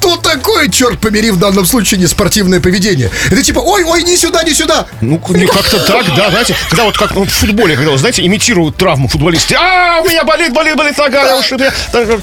Что 0.06 0.16
такое, 0.18 0.68
черт 0.68 1.00
побери, 1.00 1.32
в 1.32 1.36
данном 1.36 1.66
случае 1.66 1.98
неспортивное 1.98 2.60
поведение? 2.60 3.10
Это 3.28 3.42
типа, 3.42 3.58
ой, 3.58 3.82
ой, 3.82 4.04
не 4.04 4.16
сюда, 4.16 4.44
не 4.44 4.54
сюда. 4.54 4.86
Ну, 5.00 5.20
не 5.30 5.46
как-то 5.46 5.80
так, 5.80 6.06
да, 6.14 6.30
знаете, 6.30 6.54
когда 6.68 6.84
вот 6.84 6.96
как 6.96 7.12
ну, 7.16 7.24
в 7.24 7.28
футболе, 7.28 7.74
когда, 7.74 7.96
знаете, 7.96 8.24
имитируют 8.24 8.76
травму 8.76 9.08
футболисты. 9.08 9.56
А, 9.56 10.00
у 10.00 10.08
меня 10.08 10.22
болит, 10.22 10.52
болит, 10.52 10.76
болит 10.76 10.96
нога, 10.96 11.40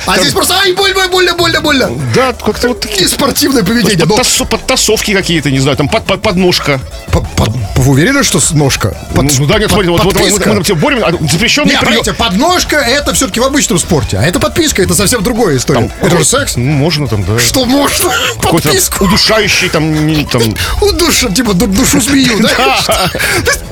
А 0.07 0.17
здесь 0.17 0.31
просто, 0.31 0.55
ай, 0.59 0.71
больно, 0.71 1.09
больно, 1.09 1.33
больно, 1.33 1.59
больно. 1.59 1.89
Да, 2.15 2.31
как-то 2.31 2.69
вот 2.69 2.79
такие 2.79 3.03
Неспортивное 3.03 3.63
поведение. 3.63 4.07
Подтасовки 4.49 5.13
какие-то, 5.13 5.51
не 5.51 5.59
знаю, 5.59 5.75
там 5.75 5.89
под, 5.89 6.05
под- 6.05 6.21
подножка. 6.21 6.79
по- 7.11 7.19
по- 7.21 7.51
вы 7.75 7.91
уверены, 7.91 8.23
что 8.23 8.39
ножка? 8.53 8.95
Ну 9.13 9.45
да, 9.45 9.59
нет, 9.59 9.69
смотри, 9.69 9.89
вот, 9.89 10.03
мы, 10.05 10.11
подписка? 10.11 10.49
мы, 10.49 10.55
мы 10.55 10.63
все 10.63 10.75
борем, 10.75 11.03
а 11.03 11.11
запрещенный 11.29 11.77
прием. 11.77 12.15
подножка 12.15 12.77
это 12.77 13.13
все-таки 13.13 13.39
в 13.39 13.43
обычном 13.43 13.77
спорте, 13.77 14.17
а 14.17 14.23
это 14.23 14.39
подписка, 14.39 14.81
это 14.81 14.93
совсем 14.93 15.21
другая 15.21 15.57
история. 15.57 15.91
это 16.01 16.17
же 16.17 16.23
секс. 16.23 16.55
Ну, 16.55 16.63
можно 16.63 17.07
там, 17.07 17.23
да. 17.23 17.39
Что 17.39 17.65
можно? 17.73 18.11
Какой-то 18.41 18.69
Подписку. 18.69 19.05
удушающий 19.05 19.69
там, 19.69 20.25
там 20.25 20.41
У 20.81 20.91
душу, 20.93 21.29
типа 21.33 21.53
ду- 21.53 21.67
душу 21.67 21.99
змею, 22.01 22.39
да? 22.39 22.77
Что? 22.81 23.09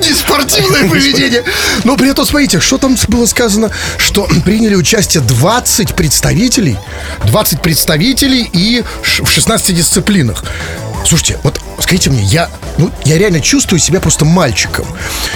Не 0.00 0.12
спортивное 0.14 0.88
поведение. 0.88 1.44
Но 1.84 1.96
при 1.96 2.10
этом, 2.10 2.26
смотрите, 2.26 2.60
что 2.60 2.78
там 2.78 2.96
было 3.08 3.26
сказано, 3.26 3.70
что 3.98 4.28
приняли 4.44 4.74
участие 4.74 5.22
20 5.22 5.94
представителей, 5.94 6.76
20 7.26 7.62
представителей 7.62 8.48
и 8.52 8.82
в 9.02 9.30
16 9.30 9.74
дисциплинах. 9.76 10.44
Слушайте, 11.06 11.38
вот 11.42 11.60
скажите 11.80 12.10
мне, 12.10 12.22
я, 12.22 12.48
ну, 12.78 12.90
я 13.04 13.18
реально 13.18 13.40
чувствую 13.40 13.80
себя 13.80 14.00
просто 14.00 14.24
мальчиком. 14.24 14.86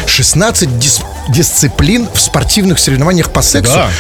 16 0.07 0.69
дис- 0.69 1.03
дисциплин 1.29 2.09
в 2.13 2.21
спортивных 2.21 2.79
соревнованиях 2.79 3.31
по 3.33 3.43
сексу. 3.43 3.73
Да. 3.73 3.91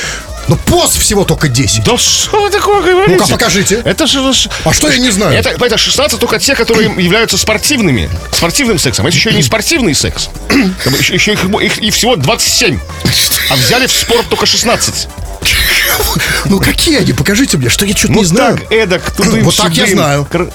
Но 0.48 0.56
поз 0.56 0.96
всего 0.96 1.24
только 1.24 1.48
10. 1.48 1.84
Да 1.84 1.96
что 1.98 2.42
вы 2.42 2.50
такое 2.50 2.80
говорите? 2.80 3.18
Ну-ка, 3.18 3.32
покажите. 3.32 3.82
Это 3.84 4.06
же... 4.06 4.20
А 4.64 4.72
что 4.72 4.88
я 4.88 4.98
не 4.98 5.10
знаю? 5.10 5.36
Это, 5.36 5.50
это 5.50 5.76
16 5.76 6.20
только 6.20 6.38
те, 6.38 6.54
которые 6.54 6.90
являются 7.02 7.36
спортивными. 7.36 8.08
Спортивным 8.32 8.78
сексом. 8.78 9.06
Это 9.06 9.16
еще 9.16 9.30
и 9.30 9.34
не 9.34 9.42
спортивный 9.42 9.94
секс. 9.94 10.28
Еще, 10.98 11.14
еще 11.14 11.32
их, 11.32 11.44
их 11.44 11.78
и 11.78 11.90
всего 11.90 12.16
27. 12.16 12.78
А 13.50 13.56
взяли 13.56 13.86
в 13.86 13.92
спорт 13.92 14.28
только 14.28 14.46
16. 14.46 15.08
Ну 16.46 16.60
какие 16.60 16.98
они? 16.98 17.12
Покажите 17.12 17.56
мне, 17.58 17.68
что 17.68 17.84
я 17.84 17.94
что-то 17.96 18.14
не 18.14 18.24
знаю. 18.24 18.58
так, 18.58 18.72
эдак, 18.72 19.10
тудым, 19.16 19.44
Вот 19.44 19.56
так 19.56 19.72
я 19.72 19.86
знаю. 19.86 20.26
А, 20.32 20.48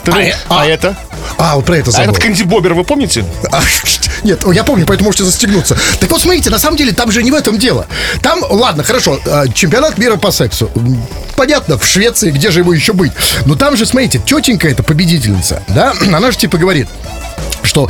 А 0.49 0.61
а. 0.61 0.65
это? 0.65 0.95
А, 1.37 1.55
вот 1.55 1.65
про 1.65 1.77
это 1.77 1.89
А 1.89 1.91
забыл. 1.91 2.11
этот 2.11 2.23
Кэнди 2.23 2.43
Бобер, 2.43 2.73
вы 2.73 2.83
помните? 2.83 3.25
А, 3.51 3.61
Нет, 4.23 4.43
я 4.53 4.63
помню, 4.63 4.85
поэтому 4.85 5.07
можете 5.07 5.23
застегнуться. 5.23 5.77
Так 5.99 6.09
вот, 6.09 6.21
смотрите, 6.21 6.49
на 6.49 6.59
самом 6.59 6.77
деле 6.77 6.93
там 6.93 7.11
же 7.11 7.23
не 7.23 7.31
в 7.31 7.35
этом 7.35 7.57
дело. 7.57 7.87
Там, 8.21 8.39
ладно, 8.49 8.83
хорошо, 8.83 9.19
а, 9.25 9.47
чемпионат 9.47 9.97
мира 9.97 10.15
по 10.17 10.31
сексу. 10.31 10.69
Понятно, 11.35 11.77
в 11.77 11.85
Швеции, 11.85 12.31
где 12.31 12.51
же 12.51 12.59
ему 12.59 12.71
еще 12.71 12.93
быть? 12.93 13.11
Но 13.45 13.55
там 13.55 13.75
же, 13.75 13.85
смотрите, 13.85 14.19
тетенька 14.19 14.67
эта 14.67 14.83
победительница, 14.83 15.63
да, 15.69 15.93
она 16.13 16.31
же 16.31 16.37
типа 16.37 16.57
говорит, 16.57 16.87
что 17.63 17.89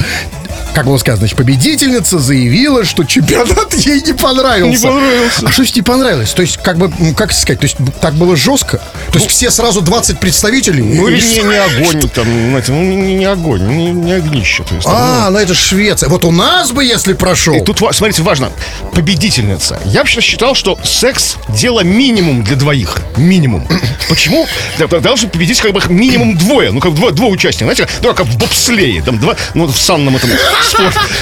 как 0.73 0.85
было 0.85 0.97
сказано, 0.97 1.19
значит, 1.19 1.37
победительница 1.37 2.19
заявила, 2.19 2.83
что 2.85 3.03
чемпионат 3.03 3.73
ей 3.73 4.01
не 4.01 4.13
понравился. 4.13 4.87
Не 4.87 4.93
понравился. 4.93 5.45
А 5.45 5.51
что 5.51 5.55
значит 5.57 5.75
не 5.75 5.81
понравилось? 5.81 6.31
То 6.33 6.41
есть, 6.41 6.57
как 6.57 6.77
бы, 6.77 6.91
как 7.15 7.31
сказать, 7.33 7.59
то 7.59 7.65
есть, 7.65 7.77
так 7.99 8.13
было 8.13 8.35
жестко? 8.35 8.77
То 9.11 9.19
есть, 9.19 9.29
все 9.29 9.51
сразу 9.51 9.81
20 9.81 10.19
представителей? 10.19 10.83
Ну 10.83 11.07
или 11.07 11.19
что? 11.19 11.41
не, 11.41 11.49
не 11.49 11.57
огонь, 11.57 12.09
там, 12.09 12.25
знаете, 12.25 12.71
ну 12.71 12.81
не, 12.83 13.15
не 13.15 13.25
огонь, 13.25 13.61
не, 13.67 13.91
не 13.91 14.13
огнище. 14.13 14.63
То 14.63 14.75
есть, 14.75 14.85
там, 14.85 14.95
А, 14.95 15.29
ну 15.29 15.39
это 15.39 15.53
ж 15.53 15.57
Швеция. 15.57 16.09
Вот 16.09 16.25
у 16.25 16.31
нас 16.31 16.71
бы, 16.71 16.83
если 16.83 17.13
прошел. 17.13 17.55
И 17.55 17.63
тут, 17.63 17.79
смотрите, 17.93 18.21
важно, 18.21 18.51
победительница. 18.93 19.79
Я 19.85 19.99
вообще 19.99 20.21
считал, 20.21 20.55
что 20.55 20.77
секс– 20.83 21.35
дело 21.49 21.81
минимум 21.81 22.43
для 22.43 22.55
двоих. 22.55 22.97
Минимум. 23.17 23.67
Почему? 24.09 24.47
Да, 24.77 24.87
Должны 24.87 25.29
победить 25.29 25.59
как 25.61 25.73
бы 25.73 25.81
минимум 25.89 26.37
двое. 26.37 26.71
Ну, 26.71 26.79
как 26.79 26.93
двое, 26.95 27.13
двое 27.13 27.31
участников. 27.31 27.75
Знаете, 27.75 27.93
ну, 28.01 28.13
как 28.13 28.25
в 28.25 28.37
бобслее. 28.37 29.01
Там 29.01 29.19
два, 29.19 29.35
ну, 29.53 29.67
в 29.67 29.77
санном 29.77 30.15
этом 30.15 30.29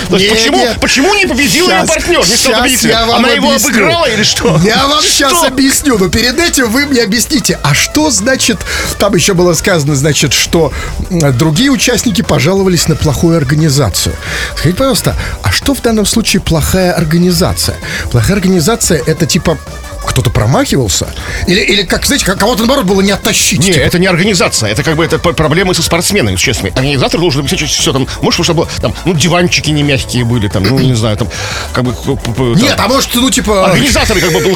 почему, 0.10 0.58
не. 0.58 0.74
почему 0.80 1.14
не 1.16 1.26
победил 1.26 1.70
ее 1.70 1.86
партнер? 1.86 2.20
Не 2.20 2.36
стал 2.36 2.62
победителем? 2.62 2.92
я 2.92 3.06
вам 3.06 3.16
Она 3.18 3.30
его 3.30 3.52
обыграла 3.52 4.06
или 4.06 4.24
что? 4.24 4.60
Я 4.64 4.88
вам 4.88 5.02
сейчас 5.02 5.44
объясню, 5.44 5.98
но 5.98 6.10
перед 6.10 6.40
этим 6.40 6.70
вы 6.70 6.86
мне 6.86 7.02
объясните, 7.02 7.60
а 7.64 7.74
что 7.74 8.10
значит, 8.12 8.60
там 8.98 9.16
еще 9.16 9.34
было 9.34 9.54
сказано, 9.54 9.96
значит, 9.96 10.34
что 10.34 10.72
другие 11.10 11.70
участники 11.72 12.22
пожаловались 12.22 12.88
на 12.88 12.96
плохую 12.96 13.38
организацию. 13.38 14.16
Скажите, 14.56 14.78
пожалуйста, 14.78 15.16
а 15.44 15.52
что 15.52 15.74
в 15.74 15.82
данном 15.82 16.06
случае 16.06 16.42
плохая 16.42 16.94
организация? 16.94 17.78
Плохая 18.12 18.38
организация 18.38 19.02
это 19.06 19.26
типа 19.26 19.58
кто-то 20.06 20.30
промахивался? 20.30 21.08
Или, 21.48 21.62
или 21.62 21.84
как, 21.84 22.06
знаете, 22.06 22.26
как 22.26 22.40
кого-то, 22.40 22.60
наоборот, 22.60 22.86
было 22.86 23.02
не 23.02 23.12
оттащить? 23.12 23.60
Не, 23.60 23.74
типа? 23.74 23.84
это 23.84 24.00
не 24.00 24.08
организация, 24.08 24.70
это 24.70 24.84
как 24.84 24.96
бы 24.96 25.06
это 25.06 25.20
проблемы 25.20 25.74
со 25.74 25.82
спортсменами, 25.82 26.36
честно. 26.36 26.70
Организатор 26.70 27.20
должен 27.20 27.42
обеспечить 27.42 27.70
все 27.70 27.94
там, 27.94 28.08
может, 28.22 28.44
чтобы 28.44 28.68
там, 28.82 28.94
ну, 29.06 29.14
диванчики 29.14 29.70
не 29.72 29.84
мягкие 29.84 30.26
были, 30.26 30.48
там, 30.48 30.64
ну, 30.64 30.80
не 30.80 30.96
знаю, 30.96 31.18
там, 31.18 31.28
как 31.74 31.84
бы... 31.84 31.94
там, 31.94 32.54
Нет, 32.54 32.76
а 32.78 32.88
может, 32.88 33.14
ну, 33.16 33.30
типа... 33.30 33.66
Организаторы 33.66 34.22
как 34.22 34.32
бы 34.32 34.40
был 34.40 34.56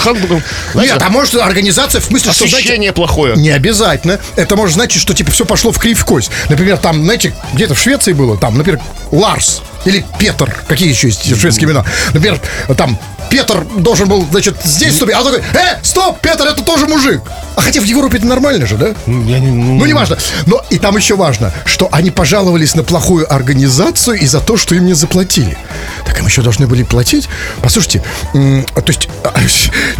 знаете, 0.72 0.94
Нет, 0.94 1.04
а 1.04 1.10
может 1.10 1.36
организация 1.36 2.02
в 2.02 2.06
смысле, 2.06 2.34
что, 2.34 2.46
освещение 2.46 2.94
плохое. 2.94 3.36
Не 3.36 3.50
обязательно. 3.50 4.20
Это 4.36 4.56
может 4.56 4.76
значить, 4.76 5.02
что 5.02 5.14
типа 5.14 5.32
все 5.32 5.46
пошло 5.46 5.72
в 5.72 5.80
кривь 5.80 6.04
кость. 6.04 6.32
Например, 6.50 6.78
там, 6.78 7.04
знаете, 7.04 7.34
где-то 7.54 7.76
в 7.76 7.80
Швеции 7.80 8.14
было, 8.14 8.38
там, 8.38 8.58
например, 8.58 8.82
Ларс 9.12 9.62
или 9.86 10.06
Петр. 10.20 10.54
Какие 10.68 10.90
еще 10.90 11.08
есть 11.08 11.26
шведские 11.40 11.68
имена? 11.68 11.86
Например, 12.14 12.40
там 12.78 12.98
Петр 13.34 13.66
должен 13.78 14.08
был, 14.08 14.28
значит, 14.30 14.56
здесь 14.64 14.96
ступить, 14.96 15.16
а 15.16 15.22
он 15.22 15.26
такой, 15.26 15.40
э, 15.40 15.80
стоп, 15.82 16.20
Петр, 16.22 16.46
это 16.46 16.62
тоже 16.62 16.86
мужик. 16.86 17.20
А 17.56 17.62
хотя 17.62 17.82
в 17.82 17.84
Европе 17.84 18.18
это 18.18 18.28
нормально 18.28 18.68
же, 18.68 18.78
да? 18.78 18.90
Я 19.08 19.40
не- 19.40 19.50
ну, 19.50 19.80
Ну, 19.80 19.86
не 19.88 19.94
важно. 19.94 20.20
Но 20.46 20.64
и 20.70 20.78
там 20.78 20.96
еще 20.98 21.16
важно, 21.16 21.52
что 21.66 21.90
они 21.92 22.12
пожаловались 22.12 22.76
на 22.76 22.84
плохую 22.84 23.26
организацию 23.34 24.20
и 24.20 24.28
за 24.28 24.40
то, 24.40 24.56
что 24.56 24.76
им 24.76 24.86
не 24.86 24.94
заплатили. 24.94 25.58
Так 26.06 26.20
им 26.20 26.28
еще 26.28 26.44
должны 26.44 26.68
были 26.68 26.84
платить. 26.84 27.28
Послушайте, 27.64 28.04
то 28.34 28.84
есть 28.86 29.10
а, 29.24 29.34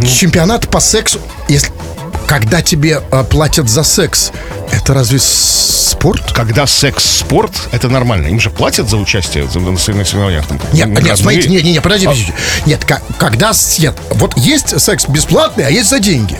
чемпионат 0.06 0.70
по 0.70 0.80
сексу, 0.80 1.20
если 1.48 1.72
когда 2.28 2.62
тебе 2.62 3.02
а, 3.12 3.24
платят 3.24 3.70
за 3.70 3.84
секс, 3.84 4.32
это 4.72 4.94
разве 4.94 5.20
спорт? 5.20 6.32
Когда 6.34 6.66
секс-спорт, 6.68 7.52
это 7.72 7.90
нормально. 7.90 8.28
Им 8.28 8.40
же 8.40 8.50
платят 8.50 8.90
за 8.90 8.98
участие 8.98 9.44
в- 9.46 9.78
соревнованиях. 10.06 10.46
Там, 10.48 10.60
Нет, 10.74 10.88
нет, 10.88 11.18
смотрите, 11.18 11.50
нет, 11.50 11.64
нет, 11.64 11.74
нет, 11.76 11.84
подождите, 11.84 12.10
подождите. 12.10 12.34
Нет, 12.66 12.86
ка- 12.86 13.02
когда 13.18 13.54
нет, 13.80 13.96
вот 14.12 14.38
есть 14.38 14.80
секс 14.82 15.06
бесплатный, 15.08 15.66
а 15.66 15.70
есть 15.70 15.90
за 15.90 16.00
деньги. 16.00 16.38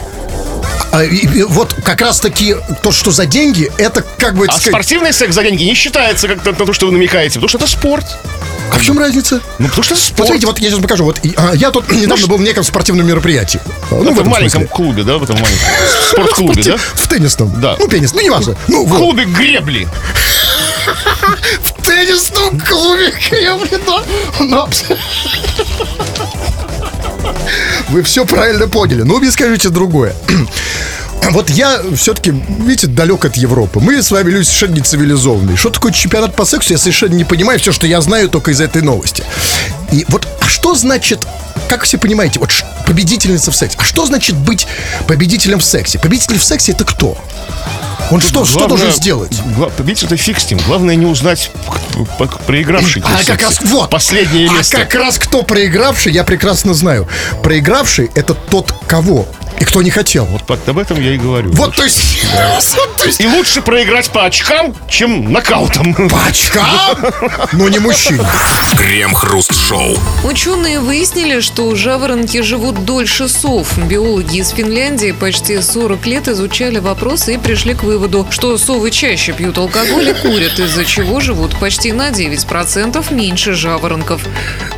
А, 0.92 1.02
и- 1.04 1.42
вот 1.44 1.74
как 1.84 2.00
раз 2.00 2.20
таки 2.20 2.54
то, 2.82 2.92
что 2.92 3.10
за 3.10 3.26
деньги, 3.26 3.70
это 3.78 4.04
как 4.18 4.34
бы, 4.34 4.46
А 4.46 4.52
сказать, 4.52 4.68
спортивный 4.68 5.12
секс 5.12 5.34
за 5.34 5.42
деньги 5.42 5.64
не 5.64 5.74
считается 5.74 6.28
как 6.28 6.42
то, 6.42 6.52
то, 6.52 6.72
что 6.72 6.86
вы 6.86 6.92
намекаете, 6.92 7.34
потому 7.34 7.48
что 7.48 7.58
это 7.58 7.66
спорт. 7.66 8.04
А 8.74 8.78
в 8.78 8.82
чем 8.82 8.98
разница? 8.98 9.40
Ну, 9.58 9.68
потому 9.68 9.82
что 9.84 9.94
это 9.94 10.02
спорт. 10.02 10.18
Вот 10.18 10.26
смотрите, 10.26 10.46
вот 10.46 10.58
я 10.58 10.70
сейчас 10.70 10.80
покажу. 10.80 11.04
Вот 11.04 11.18
и, 11.22 11.32
а, 11.36 11.52
я 11.54 11.70
тут 11.70 11.90
недавно 11.92 12.26
был 12.26 12.38
в 12.38 12.42
неком 12.42 12.64
спортивном 12.64 13.06
мероприятии. 13.06 13.60
Ну, 13.90 13.98
в 14.12 14.16
в 14.16 14.20
этом 14.20 14.28
маленьком 14.28 14.62
смысле. 14.62 14.68
клубе, 14.68 15.02
да, 15.04 15.18
в 15.18 15.22
этом 15.22 15.36
маленьком 15.36 15.66
спортклубе, 16.10 16.62
да? 16.64 16.76
В 16.76 17.08
теннисном. 17.08 17.60
Да. 17.60 17.76
Ну, 17.78 17.86
теннис, 17.88 18.12
ну, 18.12 18.20
неважно. 18.20 18.56
Ну, 18.68 18.84
В 18.84 18.96
клубе 18.96 19.24
гребли. 19.24 19.86
В 21.62 21.82
теннисном 21.82 22.58
клубе 22.60 23.10
Кремль, 23.12 23.68
да. 23.86 24.68
Вы 27.88 28.02
все 28.02 28.24
правильно 28.24 28.68
поняли. 28.68 29.02
Ну, 29.02 29.18
мне 29.18 29.30
скажите 29.30 29.68
другое. 29.70 30.14
Вот 31.30 31.50
я 31.50 31.80
все-таки, 31.96 32.30
видите, 32.30 32.86
далек 32.86 33.24
от 33.24 33.36
Европы. 33.36 33.80
Мы 33.80 34.02
с 34.02 34.10
вами 34.10 34.30
люди 34.30 34.44
совершенно 34.44 34.74
не 34.74 34.80
цивилизованные. 34.80 35.56
Что 35.56 35.70
такое 35.70 35.92
чемпионат 35.92 36.34
по 36.34 36.44
сексу, 36.44 36.72
я 36.72 36.78
совершенно 36.78 37.14
не 37.14 37.24
понимаю. 37.24 37.58
Все, 37.58 37.72
что 37.72 37.86
я 37.86 38.00
знаю, 38.00 38.28
только 38.28 38.50
из 38.50 38.60
этой 38.60 38.82
новости. 38.82 39.24
И 39.92 40.04
вот, 40.08 40.26
а 40.40 40.46
что 40.48 40.74
значит, 40.74 41.26
как 41.68 41.84
все 41.84 41.98
понимаете, 41.98 42.40
вот 42.40 42.50
победительница 42.86 43.50
в 43.50 43.56
сексе? 43.56 43.76
А 43.80 43.84
что 43.84 44.06
значит 44.06 44.36
быть 44.36 44.66
победителем 45.06 45.60
в 45.60 45.64
сексе? 45.64 45.98
Победитель 45.98 46.38
в 46.38 46.44
сексе 46.44 46.72
это 46.72 46.84
кто? 46.84 47.16
Он 48.10 48.20
что, 48.20 48.44
что 48.44 48.58
Главное- 48.58 48.78
должен 48.78 48.92
сделать? 48.92 49.32
гла- 49.56 49.70
Видите, 49.78 50.06
это 50.06 50.16
фиг 50.16 50.38
с 50.38 50.50
ним. 50.50 50.60
Главное 50.66 50.94
не 50.94 51.06
узнать 51.06 51.50
проигравший. 52.46 53.02
А 53.06 53.24
как 53.24 53.40
раз 53.40 53.60
вот. 53.62 53.88
Последнее 53.88 54.48
а 54.50 54.54
место. 54.54 54.76
как 54.76 54.94
раз 54.94 55.18
кто 55.18 55.42
проигравший, 55.42 56.12
я 56.12 56.22
прекрасно 56.24 56.74
знаю. 56.74 57.08
Проигравший 57.42 58.10
это 58.14 58.34
тот, 58.34 58.74
кого 58.86 59.26
и 59.60 59.64
кто 59.64 59.82
не 59.82 59.90
хотел. 59.90 60.24
Вот, 60.26 60.42
Вот 60.48 60.68
об 60.68 60.78
этом 60.78 61.00
я 61.00 61.14
и 61.14 61.18
говорю. 61.18 61.50
вот 61.52 61.74
то 61.76 61.84
есть, 61.84 62.20
то 62.98 63.06
есть 63.06 63.20
И 63.20 63.26
лучше 63.26 63.62
проиграть 63.62 64.10
по 64.10 64.24
очкам, 64.24 64.74
чем 64.88 65.32
нокаутом. 65.32 65.94
по 66.08 66.24
очкам, 66.26 66.96
но 67.52 67.68
не 67.68 67.78
мужчине. 67.78 68.24
Крем-хруст-шоу. 68.76 69.96
Ученые 70.24 70.80
выяснили, 70.80 71.40
что 71.40 71.74
жаворонки 71.74 72.42
живут 72.42 72.84
дольше 72.84 73.28
сов. 73.28 73.76
Биологи 73.88 74.38
из 74.38 74.50
Финляндии 74.50 75.12
почти 75.12 75.60
40 75.60 76.06
лет 76.06 76.28
изучали 76.28 76.78
вопросы 76.78 77.34
и 77.34 77.38
пришли 77.38 77.74
к 77.74 77.82
выводу, 77.82 78.26
что 78.30 78.56
совы 78.58 78.90
чаще 78.90 79.32
пьют 79.32 79.58
алкоголь 79.58 80.08
и 80.10 80.14
курят, 80.14 80.58
из-за 80.58 80.84
чего 80.84 81.20
живут 81.20 81.58
почти 81.58 81.92
на 81.92 82.10
9% 82.10 83.12
меньше 83.14 83.54
жаворонков. 83.54 84.22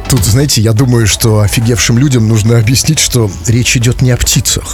Тут, 0.09 0.25
знаете, 0.25 0.61
я 0.61 0.73
думаю, 0.73 1.07
что 1.07 1.41
офигевшим 1.41 1.99
людям 1.99 2.29
нужно 2.29 2.59
объяснить, 2.59 2.99
что 3.01 3.31
речь 3.47 3.77
идет 3.77 4.03
не 4.03 4.13
о 4.13 4.17
птицах. 4.17 4.66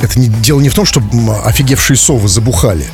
Это 0.00 0.18
не, 0.18 0.28
дело 0.28 0.60
не 0.60 0.68
в 0.68 0.74
том, 0.74 0.84
что 0.84 1.00
офигевшие 1.44 1.96
совы 1.96 2.28
забухали. 2.28 2.86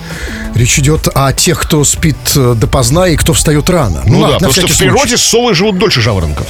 Речь 0.55 0.79
идет 0.79 1.09
о 1.15 1.33
тех, 1.33 1.61
кто 1.61 1.85
спит 1.85 2.17
э, 2.37 2.55
допоздна 2.57 3.09
и 3.09 3.17
кто 3.17 3.33
встает 3.33 3.71
рано. 3.71 4.03
Ну, 4.07 4.21
на- 4.21 4.27
да, 4.27 4.33
на 4.33 4.35
потому 4.35 4.53
что 4.53 4.61
всякий 4.63 4.73
в 4.73 4.77
случай. 4.77 4.91
природе 4.91 5.17
совы 5.17 5.55
живут 5.55 5.79
дольше 5.79 6.01
жаворонков. 6.01 6.47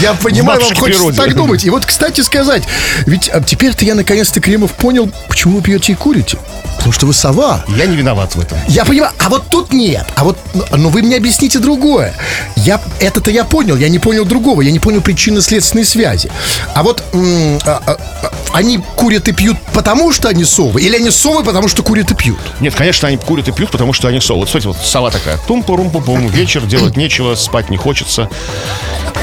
Я 0.00 0.14
понимаю, 0.22 0.60
вам 0.60 0.74
хочется 0.74 1.12
так 1.12 1.34
думать. 1.34 1.64
И 1.64 1.70
вот, 1.70 1.84
кстати 1.84 2.20
сказать, 2.20 2.62
ведь 3.06 3.28
а, 3.28 3.40
теперь-то 3.40 3.84
я 3.84 3.94
наконец-то, 3.94 4.40
Кремов, 4.40 4.72
понял, 4.72 5.10
почему 5.28 5.56
вы 5.56 5.62
пьете 5.62 5.92
и 5.92 5.94
курите. 5.94 6.38
Потому 6.82 6.94
что 6.94 7.06
вы 7.06 7.14
сова. 7.14 7.64
Я 7.68 7.86
не 7.86 7.96
виноват 7.96 8.34
в 8.34 8.40
этом. 8.40 8.58
Я 8.66 8.84
понимаю, 8.84 9.12
а 9.16 9.28
вот 9.28 9.44
тут 9.48 9.72
нет. 9.72 10.04
А 10.16 10.24
вот, 10.24 10.36
ну, 10.52 10.64
ну 10.76 10.88
вы 10.88 11.02
мне 11.02 11.16
объясните 11.16 11.60
другое. 11.60 12.12
Я, 12.56 12.80
это-то 12.98 13.30
я 13.30 13.44
понял, 13.44 13.76
я 13.76 13.88
не 13.88 14.00
понял 14.00 14.24
другого, 14.24 14.62
я 14.62 14.72
не 14.72 14.80
понял 14.80 15.00
причинно-следственной 15.00 15.84
связи. 15.84 16.28
А 16.74 16.82
вот 16.82 17.04
м, 17.12 17.60
а, 17.64 17.80
а, 17.86 17.92
а, 17.92 18.32
они 18.52 18.78
курят 18.96 19.28
и 19.28 19.32
пьют 19.32 19.58
потому, 19.72 20.10
что 20.10 20.28
они 20.28 20.44
совы? 20.44 20.82
Или 20.82 20.96
они 20.96 21.12
совы, 21.12 21.44
потому 21.44 21.68
что 21.68 21.84
курят 21.84 22.10
и 22.10 22.16
пьют? 22.16 22.40
Нет, 22.58 22.74
конечно, 22.74 23.06
они 23.06 23.16
курят 23.16 23.46
и 23.46 23.52
пьют, 23.52 23.70
потому 23.70 23.92
что 23.92 24.08
они 24.08 24.20
совы. 24.20 24.40
Вот, 24.40 24.50
смотрите, 24.50 24.68
вот 24.68 24.78
сова 24.84 25.12
такая. 25.12 25.38
тум 25.46 25.62
пум 25.62 25.88
пум 25.88 26.02
пум 26.02 26.26
вечер, 26.26 26.62
делать 26.66 26.96
нечего, 26.96 27.36
спать 27.36 27.70
не 27.70 27.76
хочется. 27.76 28.28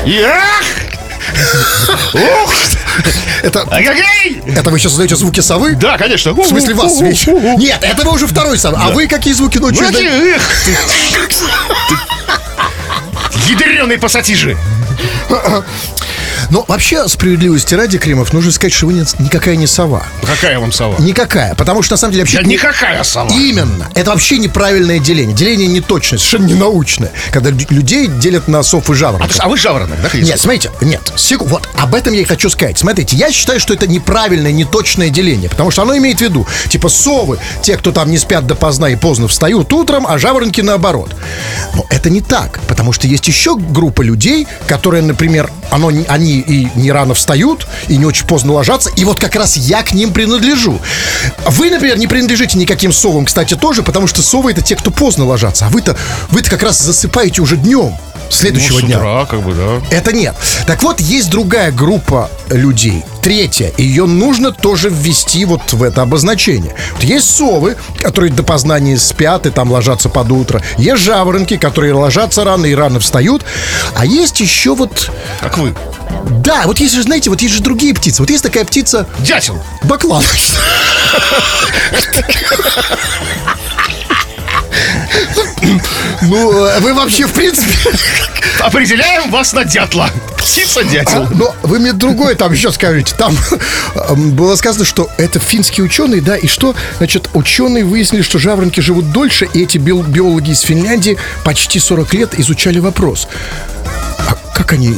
И 0.05 0.17
ах! 0.21 1.08
Это, 3.41 3.65
это 3.71 4.69
вы 4.69 4.79
сейчас 4.79 4.91
создаете 4.91 5.15
звуки 5.15 5.39
совы? 5.39 5.75
Да, 5.75 5.97
конечно. 5.97 6.33
В 6.33 6.45
смысле 6.45 6.73
вас 6.73 6.99
вечер? 6.99 7.33
Нет, 7.57 7.79
это 7.81 8.03
вы 8.03 8.13
уже 8.13 8.27
второй 8.27 8.57
сов. 8.57 8.75
А 8.77 8.89
вы 8.89 9.07
какие 9.07 9.33
звуки 9.33 9.57
ночью? 9.57 9.85
Ядреные 13.47 13.97
пассатижи. 13.97 14.57
Но 16.50 16.65
вообще, 16.68 17.08
справедливости 17.08 17.74
ради, 17.75 17.98
Кремов, 17.98 18.34
нужно 18.34 18.51
сказать, 18.51 18.74
что 18.74 18.88
вы 18.88 18.94
не- 18.94 19.03
никакая 19.24 19.56
не 19.56 19.68
сова. 19.68 20.03
Какая 20.25 20.60
вам 20.60 20.72
сова? 20.72 20.96
Никакая. 21.00 21.53
Потому 21.56 21.84
что, 21.84 21.94
на 21.94 21.98
самом 21.98 22.13
деле, 22.13 22.24
вообще... 22.24 22.38
Я 22.38 22.44
никакая 22.44 23.03
сова. 23.03 23.29
Именно. 23.32 23.89
Это 23.94 24.12
вообще 24.12 24.38
неправильное 24.39 25.00
деление. 25.00 25.36
Деление 25.36 25.68
неточное, 25.68 26.18
совершенно 26.18 26.48
не 26.48 26.56
научное. 26.56 27.12
Когда 27.32 27.51
лю- 27.51 27.68
людей 27.70 28.08
делят 28.08 28.48
на 28.48 28.63
сов 28.63 28.89
и 28.89 28.94
А, 28.94 28.96
жаворонков. 28.96 29.29
есть, 29.29 29.39
а 29.44 29.48
вы 29.48 29.58
жаворонок, 29.58 29.98
да, 30.01 30.10
Нет, 30.18 30.39
смотрите, 30.39 30.72
нет, 30.82 31.13
секу- 31.15 31.46
вот 31.46 31.70
об 31.77 31.94
этом 31.94 32.13
я 32.13 32.22
и 32.22 32.24
хочу 32.24 32.50
сказать. 32.50 32.77
Смотрите, 32.79 33.15
я 33.15 33.32
считаю, 33.32 33.60
что 33.60 33.74
это 33.74 33.86
неправильное, 33.88 34.51
неточное 34.51 35.10
деление, 35.10 35.50
потому 35.50 35.70
что 35.72 35.84
оно 35.84 35.96
имеет 35.98 36.18
в 36.18 36.22
виду, 36.22 36.48
типа 36.70 36.89
совы, 36.89 37.38
те, 37.62 37.77
кто 37.77 37.91
там 37.91 38.10
не 38.10 38.18
спят 38.18 38.48
допоздна 38.48 38.89
и 38.89 38.96
поздно 38.96 39.27
встают 39.27 39.72
утром, 39.74 40.08
а 40.08 40.18
жаворонки 40.18 40.62
наоборот. 40.62 41.15
Но 41.75 41.86
это 41.89 42.10
не 42.10 42.22
так, 42.22 42.60
потому 42.68 42.91
что 42.94 43.08
есть 43.08 43.27
еще 43.27 43.56
группа 43.56 44.01
людей, 44.01 44.48
которые, 44.68 45.03
например, 45.03 45.50
оно, 45.70 45.91
не- 45.91 46.06
они 46.06 46.38
и 46.39 46.69
не 46.75 46.91
рано 46.91 47.13
встают, 47.13 47.67
и 47.88 47.98
не 47.98 48.05
очень 48.05 48.25
поздно 48.25 48.53
ложатся, 48.53 48.89
и 48.96 49.05
вот 49.05 49.19
как 49.19 49.36
раз 49.36 49.58
я 49.58 49.84
к 49.84 49.93
ним 49.93 50.13
принадлежу. 50.13 50.79
Вы, 51.48 51.69
например, 51.69 51.98
не 51.98 52.08
принадлежите 52.08 52.58
никаким 52.58 52.91
совам, 52.91 53.25
кстати, 53.25 53.55
тоже, 53.55 53.84
потому 53.84 54.08
что 54.08 54.22
совы 54.22 54.51
это 54.51 54.62
те, 54.62 54.75
кто 54.75 54.91
поздно 54.91 55.25
ложатся, 55.25 55.67
а 55.67 55.69
вы-то, 55.69 55.98
вы-то 56.29 56.50
как 56.50 56.63
раз 56.63 56.79
засыпаете 56.79 57.41
уже 57.41 57.58
днем 57.58 57.98
следующего 58.29 58.79
Ну, 58.79 58.88
дня. 58.88 58.98
утра, 58.98 59.25
как 59.25 59.41
бы, 59.41 59.53
да. 59.53 59.81
Это 59.95 60.12
нет. 60.13 60.36
Так 60.67 60.83
вот, 60.83 61.00
есть 61.00 61.29
другая 61.29 61.71
группа 61.71 62.29
людей. 62.50 63.03
Третья. 63.21 63.71
Ее 63.77 64.05
нужно 64.05 64.51
тоже 64.51 64.89
ввести 64.89 65.45
вот 65.45 65.74
в 65.74 65.83
это 65.83 66.01
обозначение. 66.03 66.74
Вот 66.93 67.03
есть 67.03 67.29
совы, 67.36 67.75
которые 68.01 68.31
допоздна 68.31 68.79
не 68.79 68.98
спят 68.98 69.45
и 69.45 69.50
там 69.50 69.71
ложатся 69.71 70.09
под 70.09 70.31
утро. 70.31 70.62
Есть 70.77 71.03
жаворонки, 71.03 71.57
которые 71.57 71.93
ложатся 71.93 72.43
рано 72.43 72.65
и 72.65 72.74
рано 72.75 73.00
встают. 73.00 73.43
А 73.95 74.05
есть 74.05 74.39
еще 74.39 74.74
вот... 74.75 75.12
Как 75.41 75.57
вы. 75.57 75.75
Да, 76.43 76.63
вот 76.65 76.79
есть 76.79 76.93
же, 76.95 77.03
знаете, 77.03 77.29
вот 77.29 77.41
есть 77.41 77.53
же 77.55 77.62
другие 77.62 77.93
птицы. 77.93 78.21
Вот 78.21 78.29
есть 78.29 78.43
такая 78.43 78.65
птица 78.65 79.05
Дятел. 79.19 79.62
баклан. 79.83 80.24
Ну, 86.23 86.65
э, 86.65 86.79
вы 86.79 86.93
вообще, 86.93 87.25
в 87.25 87.33
принципе, 87.33 87.91
Определяем 88.59 89.31
вас 89.31 89.53
на 89.53 89.63
дятла. 89.63 90.09
Птица-дятел. 90.38 91.27
Но 91.35 91.55
вы 91.63 91.79
мне 91.79 91.93
другое 91.93 92.35
там 92.35 92.51
еще 92.51 92.71
скажите. 92.71 93.15
Там 93.15 93.38
эм, 93.95 94.31
было 94.31 94.55
сказано, 94.55 94.85
что 94.85 95.09
это 95.17 95.39
финские 95.39 95.85
ученые, 95.85 96.21
да, 96.21 96.35
и 96.35 96.47
что, 96.47 96.75
значит, 96.97 97.29
ученые 97.33 97.85
выяснили, 97.85 98.21
что 98.21 98.38
жаворонки 98.38 98.79
живут 98.81 99.11
дольше, 99.11 99.47
и 99.53 99.63
эти 99.63 99.77
био- 99.77 100.05
биологи 100.05 100.51
из 100.51 100.61
Финляндии 100.61 101.17
почти 101.43 101.79
40 101.79 102.13
лет 102.13 102.39
изучали 102.39 102.79
вопрос. 102.79 103.27
А 104.17 104.38
как 104.53 104.73
они 104.73 104.95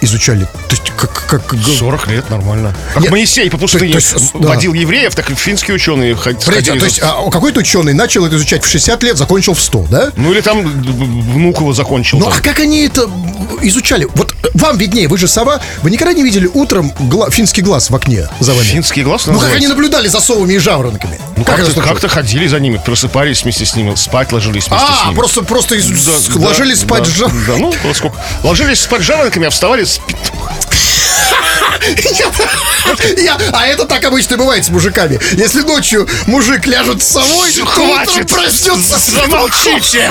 изучали? 0.00 0.44
То 0.44 0.76
есть, 0.76 0.92
как... 0.96 1.26
как, 1.26 1.46
как- 1.46 1.60
40 1.60 2.08
лет, 2.08 2.30
нормально. 2.30 2.74
Как 2.94 3.02
Нет, 3.02 3.10
Моисей 3.10 3.50
по 3.50 3.58
пустыне 3.58 3.92
то 3.92 3.98
есть, 3.98 4.32
да. 4.34 4.48
водил 4.48 4.72
евреев, 4.72 5.14
так 5.14 5.30
и 5.30 5.34
финские 5.34 5.74
ученые 5.74 6.14
ходили. 6.14 6.78
то 6.78 6.84
есть 6.84 7.00
а, 7.02 7.30
какой-то 7.30 7.60
ученый 7.60 7.94
начал 7.94 8.24
это 8.26 8.36
изучать 8.36 8.64
в 8.64 8.68
60 8.68 9.02
лет, 9.02 9.16
закончил 9.16 9.54
в 9.54 9.60
100, 9.60 9.86
да? 9.90 10.12
Ну 10.16 10.32
или 10.32 10.40
там 10.40 10.62
внук 10.62 11.60
его 11.60 11.72
закончил. 11.72 12.18
Ну 12.18 12.26
там. 12.26 12.34
а 12.38 12.40
как 12.42 12.60
они 12.60 12.86
это 12.86 13.08
изучали? 13.62 14.06
Вот 14.14 14.34
вам 14.54 14.76
виднее, 14.78 15.08
вы 15.08 15.18
же 15.18 15.28
сова. 15.28 15.60
Вы 15.82 15.90
никогда 15.90 16.12
не 16.12 16.22
видели 16.22 16.46
утром 16.46 16.92
гла- 16.98 17.30
финский 17.30 17.62
глаз 17.62 17.90
в 17.90 17.94
окне 17.96 18.28
за 18.40 18.52
вами? 18.54 18.64
Финский 18.64 19.02
глаз 19.02 19.26
Ну 19.26 19.32
как 19.32 19.42
называется? 19.42 19.56
они 19.56 19.66
наблюдали 19.68 20.08
за 20.08 20.20
совами 20.20 20.54
и 20.54 20.58
жаворонками? 20.58 21.18
Ну, 21.36 21.44
Как 21.44 21.56
как-то, 21.56 21.80
как-то 21.80 22.08
ходили 22.08 22.46
за 22.46 22.58
ними, 22.60 22.80
просыпались 22.84 23.42
вместе 23.42 23.64
с 23.66 23.74
ними, 23.76 23.94
спать 23.94 24.32
ложились 24.32 24.68
вместе 24.68 24.86
с 24.86 25.00
А, 25.02 25.06
ними. 25.06 25.16
просто, 25.16 25.42
просто 25.42 25.74
из- 25.76 25.86
Да, 25.88 26.12
с- 26.12 26.34
ложились 26.36 26.80
да, 26.80 26.86
спать 26.86 27.04
да, 27.04 27.10
жа- 27.26 27.32
Да, 27.46 27.56
ну, 27.58 27.72
сколько. 27.94 28.16
Ложились 28.42 28.80
спать 28.80 29.02
жаворонками, 29.02 29.46
а 29.46 29.50
вставали 29.50 29.84
с 29.84 29.98
пи- 29.98 30.16
Я- 33.16 33.38
а 33.52 33.66
это 33.66 33.84
так 33.84 34.04
обычно 34.04 34.36
бывает 34.36 34.64
с 34.64 34.68
мужиками. 34.68 35.18
Если 35.32 35.60
ночью 35.60 36.08
мужик 36.26 36.66
ляжет 36.66 37.02
с 37.02 37.06
совой, 37.08 37.50
то 37.52 37.62
утром 38.10 38.26
проснется 38.26 38.98
с 38.98 39.06
Замолчите! 39.08 40.10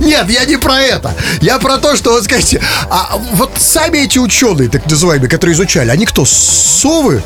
Нет, 0.00 0.28
я 0.30 0.44
не 0.44 0.56
про 0.56 0.80
это. 0.80 1.14
Я 1.40 1.58
про 1.58 1.76
то, 1.78 1.96
что, 1.96 2.12
вот 2.12 2.24
скажите, 2.24 2.62
а 2.90 3.18
вот 3.32 3.52
сами 3.58 3.98
эти 3.98 4.18
ученые, 4.18 4.68
так 4.68 4.86
называемые, 4.86 5.28
которые 5.30 5.54
изучали, 5.54 5.90
они 5.90 6.06
кто, 6.06 6.24
совы? 6.24 7.22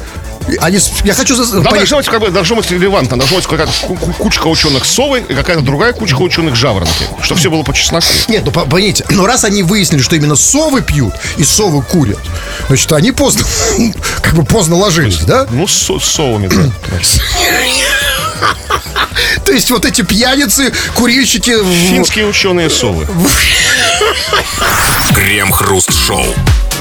Они, 0.60 0.78
я 1.04 1.14
хочу... 1.14 1.36
понять- 1.36 1.74
должно 1.78 1.96
быть, 1.98 2.06
как 2.06 2.20
бы, 2.20 2.30
должно 2.30 2.56
быть 2.56 2.70
релевантно. 2.70 3.16
Должно 3.16 3.36
быть 3.38 3.46
какая-то 3.46 3.72
ку- 3.86 3.96
ку- 3.96 4.12
кучка 4.14 4.46
ученых 4.48 4.84
совы 4.84 5.24
и 5.28 5.34
какая-то 5.34 5.62
другая 5.62 5.92
кучка 5.92 6.20
ученых 6.22 6.56
жаворонки. 6.56 7.04
Чтобы 7.22 7.40
все 7.40 7.50
было 7.50 7.62
по 7.62 7.72
чесноку. 7.74 8.06
Нет, 8.28 8.44
ну 8.44 8.50
по- 8.50 8.64
поймите, 8.66 9.04
но 9.10 9.26
раз 9.26 9.44
они 9.44 9.62
выяснили, 9.62 10.02
что 10.02 10.16
именно 10.16 10.36
совы 10.36 10.82
пьют 10.82 11.14
и 11.36 11.44
совы 11.44 11.82
курят, 11.82 12.18
значит, 12.68 12.90
они 12.92 13.12
поздно, 13.12 13.44
как 14.22 14.34
бы 14.34 14.44
поздно 14.44 14.76
ложились, 14.76 15.18
да? 15.20 15.46
Ну, 15.50 15.66
с, 15.66 15.72
с 15.72 16.04
совами, 16.04 16.48
да. 16.48 16.70
То 19.44 19.52
есть 19.52 19.70
вот 19.70 19.84
эти 19.84 20.02
пьяницы, 20.02 20.72
курильщики... 20.94 21.54
Финские 21.90 22.26
ученые 22.26 22.70
совы. 22.70 23.06
Крем-хруст-шоу. 25.14 26.24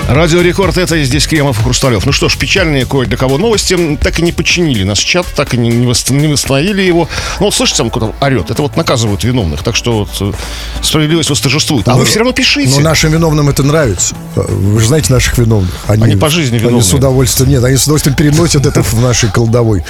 Радио 0.10 0.41
Рекорд, 0.41 0.76
это 0.80 1.04
здесь 1.04 1.28
Кремов 1.28 1.60
и 1.60 1.63
Хрусталев. 1.63 2.04
Ну 2.04 2.12
что 2.12 2.30
ж, 2.30 2.36
печальные 2.38 2.88
кое 2.88 3.06
для 3.06 3.15
кого 3.15 3.38
новости. 3.38 3.95
Так 4.02 4.17
и 4.17 4.24
не 4.24 4.32
починили 4.32 4.84
наш 4.84 4.98
чат, 4.98 5.28
так 5.36 5.54
и 5.54 5.58
не, 5.58 5.69
не 5.69 5.86
восст- 5.86 6.12
не 6.12 6.26
восстановили 6.28 6.82
его. 6.82 7.08
Ну 7.39 7.45
вот 7.45 7.54
слышите, 7.54 7.78
там 7.78 7.91
кто-то 7.91 8.15
орет. 8.19 8.50
Это 8.50 8.63
вот 8.63 8.76
наказывают 8.76 9.24
виновных. 9.24 9.62
Так 9.62 9.76
что 9.76 10.00
вот 10.00 10.10
э, 10.19 10.34
справедливость 10.82 11.30
восторжествует. 11.30 11.88
А 11.88 11.95
вы 11.95 12.06
все 12.06 12.17
равно 12.19 12.34
пишите. 12.34 12.72
Но 12.72 12.80
нашим 12.80 13.12
виновным 13.12 13.50
это 13.50 13.62
нравится. 13.62 14.15
Вы 14.36 14.80
же 14.80 14.88
знаете 14.88 15.13
наших 15.13 15.38
виновных. 15.38 15.72
Они 15.86 16.15
по 16.15 16.30
жизни 16.30 16.56
Они 16.56 16.63
виновные. 16.63 16.84
с 16.84 16.91
удовольствием, 16.91 17.52
нет, 17.52 17.63
они 17.63 17.78
с 17.78 17.84
удовольствием 17.84 18.15
переносят 18.15 18.65
это 18.65 18.82
в 18.82 19.00
нашей 19.00 19.30
колдовой. 19.30 19.84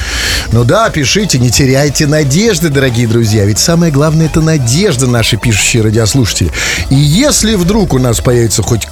Ну 0.52 0.66
да, 0.66 0.90
пишите, 0.90 1.40
не 1.40 1.50
теряйте 1.50 2.08
надежды, 2.08 2.68
дорогие 2.68 3.08
друзья. 3.08 3.46
Ведь 3.46 3.60
самое 3.60 3.90
главное 3.90 4.26
это 4.26 4.42
надежда, 4.42 5.08
наши 5.08 5.38
пишущие 5.38 5.82
радиослушатели. 5.82 6.52
И 6.90 6.96
если 6.96 7.56
вдруг 7.56 7.94
у 7.94 8.00
нас 8.00 8.20
появится 8.20 8.64
хоть, 8.64 8.86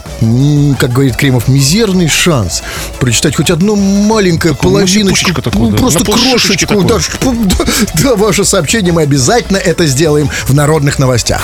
как 0.79 0.93
говорит 0.93 1.16
Кремов, 1.17 1.47
мизерный 1.47 2.07
шанс 2.07 2.63
прочитать 2.99 3.35
хоть 3.35 3.49
одну 3.49 3.75
маленькую 3.75 4.55
половиночку, 4.55 5.27
сыпучечка 5.27 5.41
такую, 5.41 5.71
ну, 5.71 5.75
да, 5.75 5.77
просто 5.77 6.03
крошечку, 6.03 6.83
да, 6.83 6.99
такую. 6.99 7.45
да, 7.57 7.65
да, 8.03 8.15
ваше 8.15 8.45
сообщение 8.45 8.93
мы 8.93 9.01
обязательно 9.01 9.57
это 9.57 9.85
сделаем 9.87 10.29
в 10.45 10.53
народных 10.53 10.99
новостях. 10.99 11.41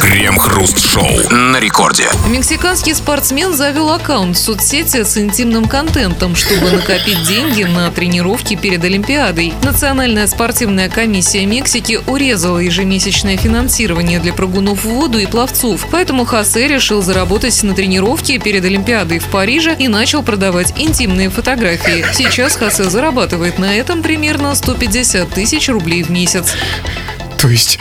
Крем-хруст-шоу 0.00 1.30
на 1.30 1.58
рекорде. 1.58 2.08
Мексиканский 2.28 2.94
спортсмен 2.94 3.54
завел 3.54 3.90
аккаунт 3.90 4.36
в 4.36 4.40
соцсети 4.40 5.02
с 5.02 5.16
интимным 5.16 5.66
контентом, 5.66 6.36
чтобы 6.36 6.70
накопить 6.70 7.26
деньги 7.26 7.64
на 7.64 7.90
тренировки 7.90 8.54
перед 8.54 8.84
Олимпиадой. 8.84 9.54
Национальная 9.62 10.26
спортивная 10.26 10.88
комиссия 10.88 11.44
Мексики 11.46 12.00
урезала 12.06 12.58
ежемесячное 12.58 13.36
финансирование 13.36 14.20
для 14.20 14.32
прыгунов 14.32 14.84
в 14.84 14.88
воду 14.88 15.18
и 15.18 15.26
пловцов. 15.26 15.86
Поэтому 15.90 16.24
Хосе 16.24 16.68
решил 16.68 17.02
заработать 17.02 17.60
на 17.62 17.74
тренировке 17.74 18.38
перед 18.38 18.64
Олимпиадой 18.64 19.05
в 19.06 19.26
Париже 19.26 19.74
и 19.78 19.88
начал 19.88 20.22
продавать 20.22 20.72
интимные 20.76 21.30
фотографии. 21.30 22.04
Сейчас 22.12 22.56
Хосе 22.56 22.84
зарабатывает 22.90 23.58
на 23.58 23.74
этом 23.76 24.02
примерно 24.02 24.54
150 24.54 25.30
тысяч 25.30 25.68
рублей 25.68 26.02
в 26.02 26.10
месяц. 26.10 26.46
То 27.38 27.48
есть 27.48 27.78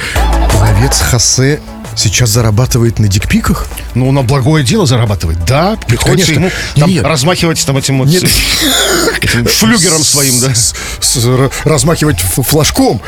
пловец 0.51 0.99
Хосе 1.01 1.59
сейчас 1.95 2.29
зарабатывает 2.29 2.99
на 2.99 3.07
дикпиках? 3.07 3.67
Ну, 3.95 4.11
на 4.11 4.21
благое 4.21 4.63
дело 4.63 4.85
зарабатывает. 4.85 5.43
Да, 5.45 5.77
приходится 5.87 6.33
конечно. 6.33 6.45
ему 6.45 6.51
там, 6.75 6.89
Нет. 6.89 7.03
размахивать 7.05 7.65
там 7.65 7.77
этим 7.77 7.99
вот 7.99 8.07
Нет. 8.09 8.23
этим 9.21 9.45
флюгером 9.45 10.03
своим, 10.03 10.39
да. 10.41 10.53
С- 10.53 10.73
с- 10.99 11.25
р- 11.25 11.49
размахивать 11.63 12.19
флажком. 12.19 13.01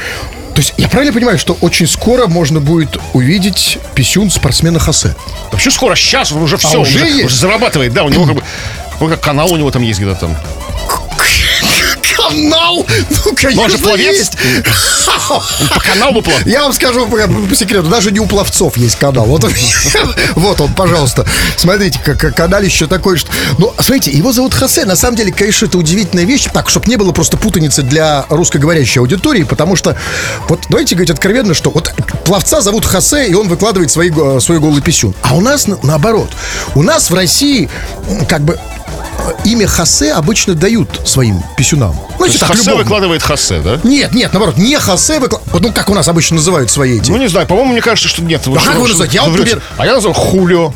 То 0.58 0.62
есть 0.62 0.74
я 0.78 0.90
правильно 0.90 1.14
понимаю, 1.14 1.38
что 1.38 1.56
очень 1.62 1.86
скоро 1.86 2.26
можно 2.26 2.60
будет 2.60 2.98
увидеть 3.14 3.78
писюн 3.94 4.32
спортсмена 4.32 4.80
Хосе? 4.80 5.16
Вообще 5.52 5.70
скоро, 5.70 5.94
сейчас 5.96 6.32
он 6.32 6.42
уже 6.42 6.58
все, 6.58 6.78
А 6.78 6.80
уже 6.80 6.96
уже, 6.98 7.06
есть? 7.06 7.26
уже 7.26 7.36
зарабатывает, 7.36 7.94
да, 7.94 8.04
у 8.04 8.10
него 8.10 8.26
как 8.26 8.34
бы 8.38 8.42
какой-то 8.94 9.18
канал 9.18 9.54
у 9.54 9.58
него 9.58 9.70
там 9.70 9.84
есть 9.84 10.00
где-то 10.00 10.16
там. 10.20 10.36
Канал? 12.18 12.86
Ну, 13.26 13.34
конечно, 13.36 13.62
Может, 13.62 13.82
пловец? 13.82 14.18
есть. 14.18 14.34
По 15.74 15.80
каналу 15.80 16.22
плавает. 16.22 16.48
Я 16.48 16.64
вам 16.64 16.74
скажу 16.74 17.08
по, 17.08 17.18
по 17.18 17.56
секрету, 17.56 17.88
даже 17.90 18.12
не 18.12 18.20
у 18.20 18.26
пловцов 18.28 18.78
есть 18.78 18.96
канал. 18.98 19.26
Вот, 19.26 19.44
он- 19.44 19.54
вот 20.36 20.60
он, 20.62 20.74
пожалуйста. 20.74 21.26
Смотрите, 21.58 22.00
как, 22.04 22.36
каналище 22.36 22.88
такое, 22.88 23.18
что... 23.18 23.30
Ну, 23.58 23.74
смотрите, 23.80 24.12
его 24.12 24.32
зовут 24.32 24.54
Хосе. 24.54 24.86
На 24.86 24.96
самом 24.96 25.16
деле, 25.18 25.32
конечно, 25.32 25.66
это 25.66 25.78
удивительная 25.78 26.26
вещь. 26.26 26.48
Так, 26.54 26.70
чтобы 26.70 26.88
не 26.88 26.96
было 26.96 27.12
просто 27.12 27.38
путаницы 27.38 27.82
для 27.84 28.26
русскоговорящей 28.30 29.00
аудитории, 29.02 29.44
потому 29.44 29.76
что, 29.76 29.96
вот 30.50 30.62
давайте 30.70 30.96
говорить 30.96 31.12
откровенно, 31.12 31.54
что 31.54 31.70
вот 31.72 31.92
пловца 32.26 32.62
зовут 32.62 32.86
Хосе, 32.86 33.28
и 33.28 33.34
он 33.34 33.48
выкладывает 33.48 33.92
свои, 33.92 34.10
го- 34.10 34.40
свой 34.40 34.60
голый 34.60 34.82
писюн. 34.82 35.14
А 35.22 35.36
у 35.36 35.42
нас 35.42 35.68
на- 35.68 35.80
наоборот. 35.84 36.30
У 36.76 36.84
нас 36.84 37.10
в 37.10 37.14
России 37.16 37.70
как 38.30 38.42
бы 38.42 38.54
э, 38.54 38.58
имя 39.44 39.68
Хосе 39.68 40.14
обычно 40.14 40.54
дают 40.56 41.02
своим 41.06 41.42
писюнам. 41.58 41.96
Знаете, 42.18 42.26
есть 42.34 42.40
так, 42.40 42.50
Хосе 42.50 42.64
любовно. 42.64 42.84
выкладывает 42.84 43.24
Хосе, 43.24 43.60
да? 43.60 43.80
Нет, 43.84 44.14
нет, 44.14 44.32
наоборот, 44.34 44.58
не 44.58 44.78
Хосе 44.78 45.20
выкла- 45.20 45.42
Вот, 45.48 45.62
ну, 45.62 45.72
как 45.72 45.90
у 45.90 45.94
нас 45.94 46.08
обычно 46.08 46.36
называют 46.38 46.72
свои 46.72 47.00
эти. 47.00 47.12
Ну, 47.12 47.18
не 47.18 47.28
знаю, 47.28 47.48
по-моему, 47.48 47.72
мне 47.74 47.82
кажется, 47.82 48.08
что 48.10 48.22
нет. 48.22 48.42
А 48.48 48.60
как 48.66 48.76
вы 48.78 48.88
называете? 48.88 49.16
Я 49.18 49.26
например- 49.26 49.62
А 49.78 49.86
я 49.86 49.94
называю 49.94 50.16
Хулио. 50.16 50.74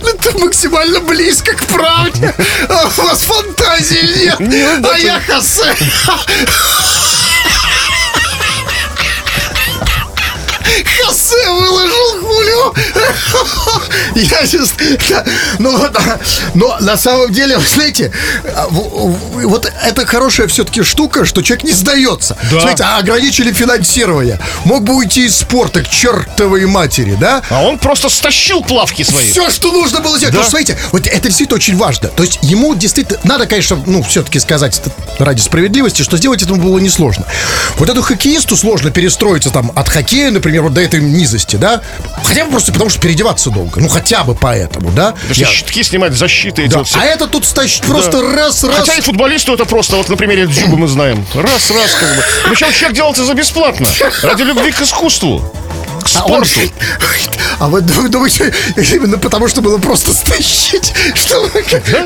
Ну, 0.00 0.08
ты 0.20 0.38
максимально 0.38 1.00
близко 1.00 1.52
к 1.54 1.64
правде. 1.66 2.34
А 2.68 2.86
У 2.86 3.02
вас 3.02 3.22
фантазии 3.22 4.24
нет. 4.24 4.40
Нет, 4.40 4.84
А 4.90 4.96
я 4.98 5.20
Хосе. 5.20 5.74
Хосе 11.04 11.50
выложил 11.50 12.11
хулю. 12.42 12.74
Я 14.14 14.46
сейчас... 14.46 14.74
да, 15.10 15.24
Ну, 15.58 15.76
вот, 15.76 15.96
но 16.54 16.76
на 16.80 16.96
самом 16.96 17.32
деле, 17.32 17.56
вы 17.56 17.66
знаете, 17.66 18.12
а, 18.54 18.66
вот 18.68 19.70
это 19.82 20.06
хорошая 20.06 20.46
все-таки 20.48 20.82
штука, 20.82 21.24
что 21.24 21.42
человек 21.42 21.64
не 21.64 21.72
сдается. 21.72 22.36
Да. 22.50 22.60
Смотрите, 22.60 22.84
а 22.84 22.98
ограничили 22.98 23.52
финансирование. 23.52 24.38
Мог 24.64 24.84
бы 24.84 24.94
уйти 24.94 25.26
из 25.26 25.36
спорта 25.36 25.82
к 25.82 25.88
чертовой 25.88 26.66
матери, 26.66 27.16
да? 27.18 27.42
А 27.50 27.62
он 27.62 27.78
просто 27.78 28.08
стащил 28.08 28.62
плавки 28.62 29.02
свои. 29.02 29.30
Все, 29.30 29.50
что 29.50 29.72
нужно 29.72 30.00
было 30.00 30.16
сделать. 30.18 30.34
Да. 30.34 30.42
Потому 30.42 30.62
что, 30.62 30.72
смотрите, 30.72 30.78
вот 30.92 31.06
это 31.06 31.28
действительно 31.28 31.56
очень 31.56 31.76
важно. 31.76 32.08
То 32.08 32.22
есть 32.22 32.38
ему 32.42 32.74
действительно, 32.74 33.18
надо, 33.24 33.46
конечно, 33.46 33.82
ну, 33.86 34.02
все-таки 34.02 34.38
сказать 34.38 34.80
ради 35.18 35.40
справедливости, 35.40 36.02
что 36.02 36.16
сделать 36.16 36.42
этому 36.42 36.60
было 36.62 36.78
несложно. 36.78 37.26
Вот 37.76 37.88
эту 37.88 38.02
хоккеисту 38.02 38.56
сложно 38.56 38.90
перестроиться 38.90 39.50
там 39.50 39.72
от 39.74 39.88
хоккея, 39.88 40.30
например, 40.30 40.62
вот 40.62 40.74
до 40.74 40.80
этой 40.80 41.00
низости, 41.00 41.56
да? 41.56 41.82
Хотя 42.32 42.44
бы 42.46 42.50
просто 42.52 42.72
потому, 42.72 42.90
что 42.90 43.00
переодеваться 43.00 43.50
долго. 43.50 43.80
Ну, 43.80 43.88
хотя 43.88 44.24
бы 44.24 44.34
поэтому, 44.34 44.90
да? 44.90 45.12
Потому 45.12 45.34
что 45.34 45.42
Я- 45.44 45.48
щитки 45.48 45.82
снимать, 45.82 46.12
защиты 46.14 46.62
эти 46.62 46.70
Да. 46.72 46.78
вот 46.78 46.88
все. 46.88 46.98
А 46.98 47.04
это 47.04 47.26
тут 47.26 47.44
стащит 47.44 47.82
просто 47.82 48.20
Да. 48.22 48.36
раз, 48.36 48.64
раз. 48.64 48.76
Хотя 48.78 48.94
и 48.94 49.00
футболисту 49.00 49.52
это 49.54 49.64
просто, 49.64 49.96
вот 49.96 50.08
на 50.08 50.16
примере 50.16 50.46
Дзюбы 50.46 50.76
мы 50.76 50.88
знаем. 50.88 51.24
Раз, 51.34 51.70
раз, 51.70 51.90
как 51.98 52.08
бы. 52.16 52.22
Причем 52.48 52.72
человек 52.72 52.92
делал 52.96 53.12
это 53.12 53.24
за 53.24 53.34
бесплатно. 53.34 53.86
Ради 54.22 54.42
любви 54.42 54.72
к 54.72 54.80
искусству. 54.80 55.40
К 56.02 56.08
А 56.16 56.24
он- 56.24 56.44
спорту. 56.44 56.72
А 57.60 57.68
вы 57.68 57.80
ду- 57.80 58.08
думаете, 58.08 58.52
именно 58.76 59.18
потому 59.18 59.46
что 59.46 59.60
было 59.60 59.78
просто 59.78 60.12
стащить? 60.14 60.92
Что 61.14 61.48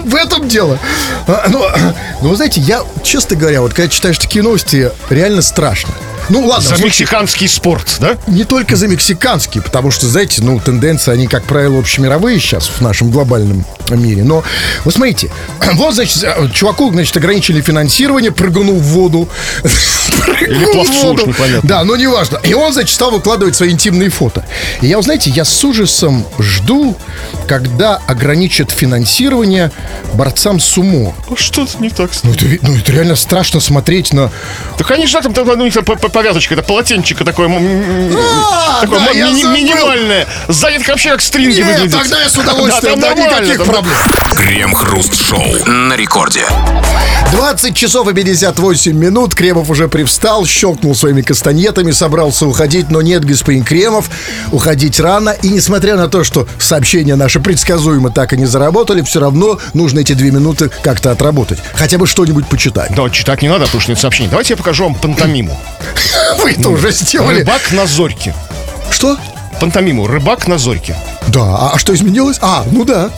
в 0.04 0.14
этом 0.14 0.48
дело? 0.48 0.78
А, 1.26 1.46
Ну, 1.48 1.64
ну, 2.20 2.28
вы 2.30 2.36
знаете, 2.36 2.60
я, 2.60 2.82
честно 3.02 3.36
говоря, 3.36 3.62
вот 3.62 3.72
когда 3.72 3.88
читаешь 3.88 4.18
такие 4.18 4.42
новости, 4.42 4.90
реально 5.08 5.40
страшно. 5.40 5.94
Ну, 6.28 6.40
ладно, 6.46 6.62
За 6.62 6.68
случае- 6.70 6.86
мексиканский 6.86 7.48
спорт, 7.48 7.96
да? 8.00 8.16
не 8.26 8.44
только 8.44 8.76
за 8.76 8.88
мексиканский, 8.88 9.60
потому 9.60 9.90
что, 9.90 10.06
знаете, 10.08 10.42
ну, 10.42 10.58
тенденции, 10.60 11.12
они, 11.12 11.26
как 11.26 11.44
правило, 11.44 11.78
общемировые 11.78 12.40
сейчас 12.40 12.66
в 12.68 12.80
нашем 12.80 13.10
глобальном 13.10 13.64
мире. 13.90 14.24
Но, 14.24 14.42
вы 14.84 14.92
смотрите, 14.92 15.30
вот, 15.74 15.94
значит, 15.94 16.22
э, 16.24 16.48
чуваку, 16.52 16.90
значит, 16.90 17.16
ограничили 17.16 17.60
финансирование, 17.60 18.32
прыгнул 18.32 18.74
в 18.76 18.82
воду. 18.82 19.28
В 20.06 20.72
пловцу, 20.72 21.12
уж 21.14 21.24
непонятно. 21.26 21.68
Да, 21.68 21.84
но 21.84 21.96
неважно. 21.96 22.38
И 22.44 22.52
он, 22.54 22.72
значит, 22.72 22.94
стал 22.94 23.10
выкладывать 23.10 23.56
свои 23.56 23.70
интимные 23.70 24.10
фото. 24.10 24.44
И 24.80 24.86
я, 24.86 25.00
знаете, 25.02 25.30
я 25.30 25.44
с 25.44 25.64
ужасом 25.64 26.24
жду, 26.38 26.96
когда 27.48 27.96
ограничат 28.06 28.70
финансирование 28.70 29.70
борцам 30.14 30.60
сумо. 30.60 31.14
Ну, 31.30 31.36
Что-то 31.36 31.78
не 31.80 31.90
так. 31.90 32.10
Ну, 32.22 32.32
это, 32.32 32.44
ну, 32.62 32.76
это 32.76 32.92
реально 32.92 33.16
страшно 33.16 33.60
смотреть 33.60 34.12
на... 34.12 34.30
Так 34.78 34.90
они 34.90 35.06
же 35.06 35.20
там, 35.20 35.32
там, 35.32 35.48
у 35.48 35.54
них 35.56 35.74
там 35.74 35.84
по- 35.84 35.96
по- 35.96 36.08
повязочка, 36.16 36.54
это 36.54 36.62
полотенчика 36.62 37.26
такое, 37.26 37.46
А, 37.48 38.80
такое 38.80 39.00
да, 39.00 39.12
ми- 39.12 39.44
минимальное. 39.44 40.26
Сзади 40.48 40.78
так 40.78 40.88
вообще 40.88 41.10
как 41.10 41.20
стринги 41.20 41.58
Нет, 41.58 41.66
выглядит. 41.66 41.98
тогда 41.98 42.22
я 42.22 42.30
с 42.30 42.36
удовольствием, 42.38 42.98
Да, 43.00 43.14
да, 43.14 43.22
никаких 43.22 43.58
там- 43.58 43.66
проблем. 43.66 43.96
Крем-хруст-шоу 44.34 45.66
на 45.66 45.94
рекорде. 45.94 46.46
20 47.32 47.76
часов 47.76 48.08
и 48.08 48.14
58 48.14 48.92
минут. 48.96 49.34
Кремов 49.34 49.68
уже 49.68 49.88
привстал, 49.88 50.46
щелкнул 50.46 50.94
своими 50.94 51.20
кастаньетами, 51.20 51.90
собрался 51.90 52.46
уходить, 52.46 52.90
но 52.90 53.02
нет, 53.02 53.24
господин 53.24 53.62
Кремов, 53.64 54.08
уходить 54.52 54.98
рано. 55.00 55.30
И 55.42 55.48
несмотря 55.48 55.96
на 55.96 56.08
то, 56.08 56.24
что 56.24 56.46
сообщения 56.58 57.16
наши 57.16 57.40
предсказуемо 57.40 58.10
так 58.10 58.32
и 58.32 58.38
не 58.38 58.46
заработали, 58.46 59.02
все 59.02 59.20
равно 59.20 59.58
нужно 59.74 59.98
эти 60.00 60.12
две 60.14 60.30
минуты 60.30 60.70
как-то 60.82 61.10
отработать. 61.10 61.58
Хотя 61.74 61.98
бы 61.98 62.06
что-нибудь 62.06 62.46
почитать. 62.48 62.92
Да, 62.94 63.10
читать 63.10 63.42
не 63.42 63.48
надо, 63.48 63.64
потому 63.66 63.82
что 63.82 63.90
нет 63.90 63.98
сообщений. 64.00 64.30
Давайте 64.30 64.54
я 64.54 64.56
покажу 64.56 64.84
вам 64.84 64.94
пантомиму. 64.94 65.60
Вы 66.42 66.52
это 66.52 66.68
уже 66.68 66.90
сделали. 66.92 67.40
Рыбак 67.40 67.72
на 67.72 67.86
зорьке. 67.86 68.34
Что? 68.90 69.18
Пантомиму. 69.60 70.06
Рыбак 70.06 70.46
на 70.46 70.58
зорьке. 70.58 70.96
Да, 71.28 71.42
а, 71.42 71.70
а 71.74 71.78
что 71.78 71.94
изменилось? 71.94 72.38
А, 72.40 72.64
ну 72.70 72.84
да. 72.84 73.10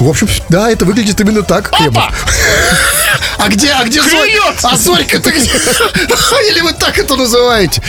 В 0.00 0.08
общем, 0.08 0.28
да, 0.48 0.70
это 0.70 0.84
выглядит 0.84 1.20
именно 1.20 1.42
так. 1.42 1.70
Кремов. 1.70 2.04
А 3.38 3.48
где, 3.48 3.70
а 3.70 3.84
где 3.84 4.02
Зорь? 4.02 4.30
А 4.62 4.76
Зорька-то 4.76 5.30
где? 5.30 5.50
Или 6.50 6.62
вы 6.62 6.72
так 6.72 6.98
это 6.98 7.16
называете? 7.16 7.80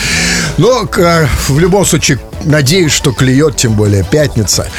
Но 0.57 0.87
э, 0.97 1.27
в 1.47 1.57
любом 1.57 1.85
случае, 1.85 2.19
надеюсь, 2.43 2.91
что 2.91 3.11
клюет, 3.11 3.55
тем 3.55 3.73
более 3.73 4.03
пятница. 4.03 4.69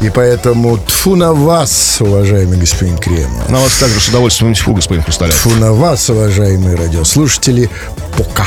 И 0.00 0.10
поэтому 0.10 0.78
тфу 0.78 1.16
на 1.16 1.32
вас, 1.32 1.96
уважаемый 2.00 2.58
господин 2.58 2.98
Кремов. 2.98 3.48
На 3.48 3.58
вас 3.58 3.72
также 3.78 3.98
с 4.00 4.08
удовольствием 4.08 4.54
тьфу, 4.54 4.74
господин 4.74 5.02
Хрусталев. 5.02 5.34
Тфу 5.34 5.50
на 5.56 5.72
вас, 5.72 6.08
уважаемые 6.08 6.76
радиослушатели. 6.76 7.68
Пока. 8.16 8.46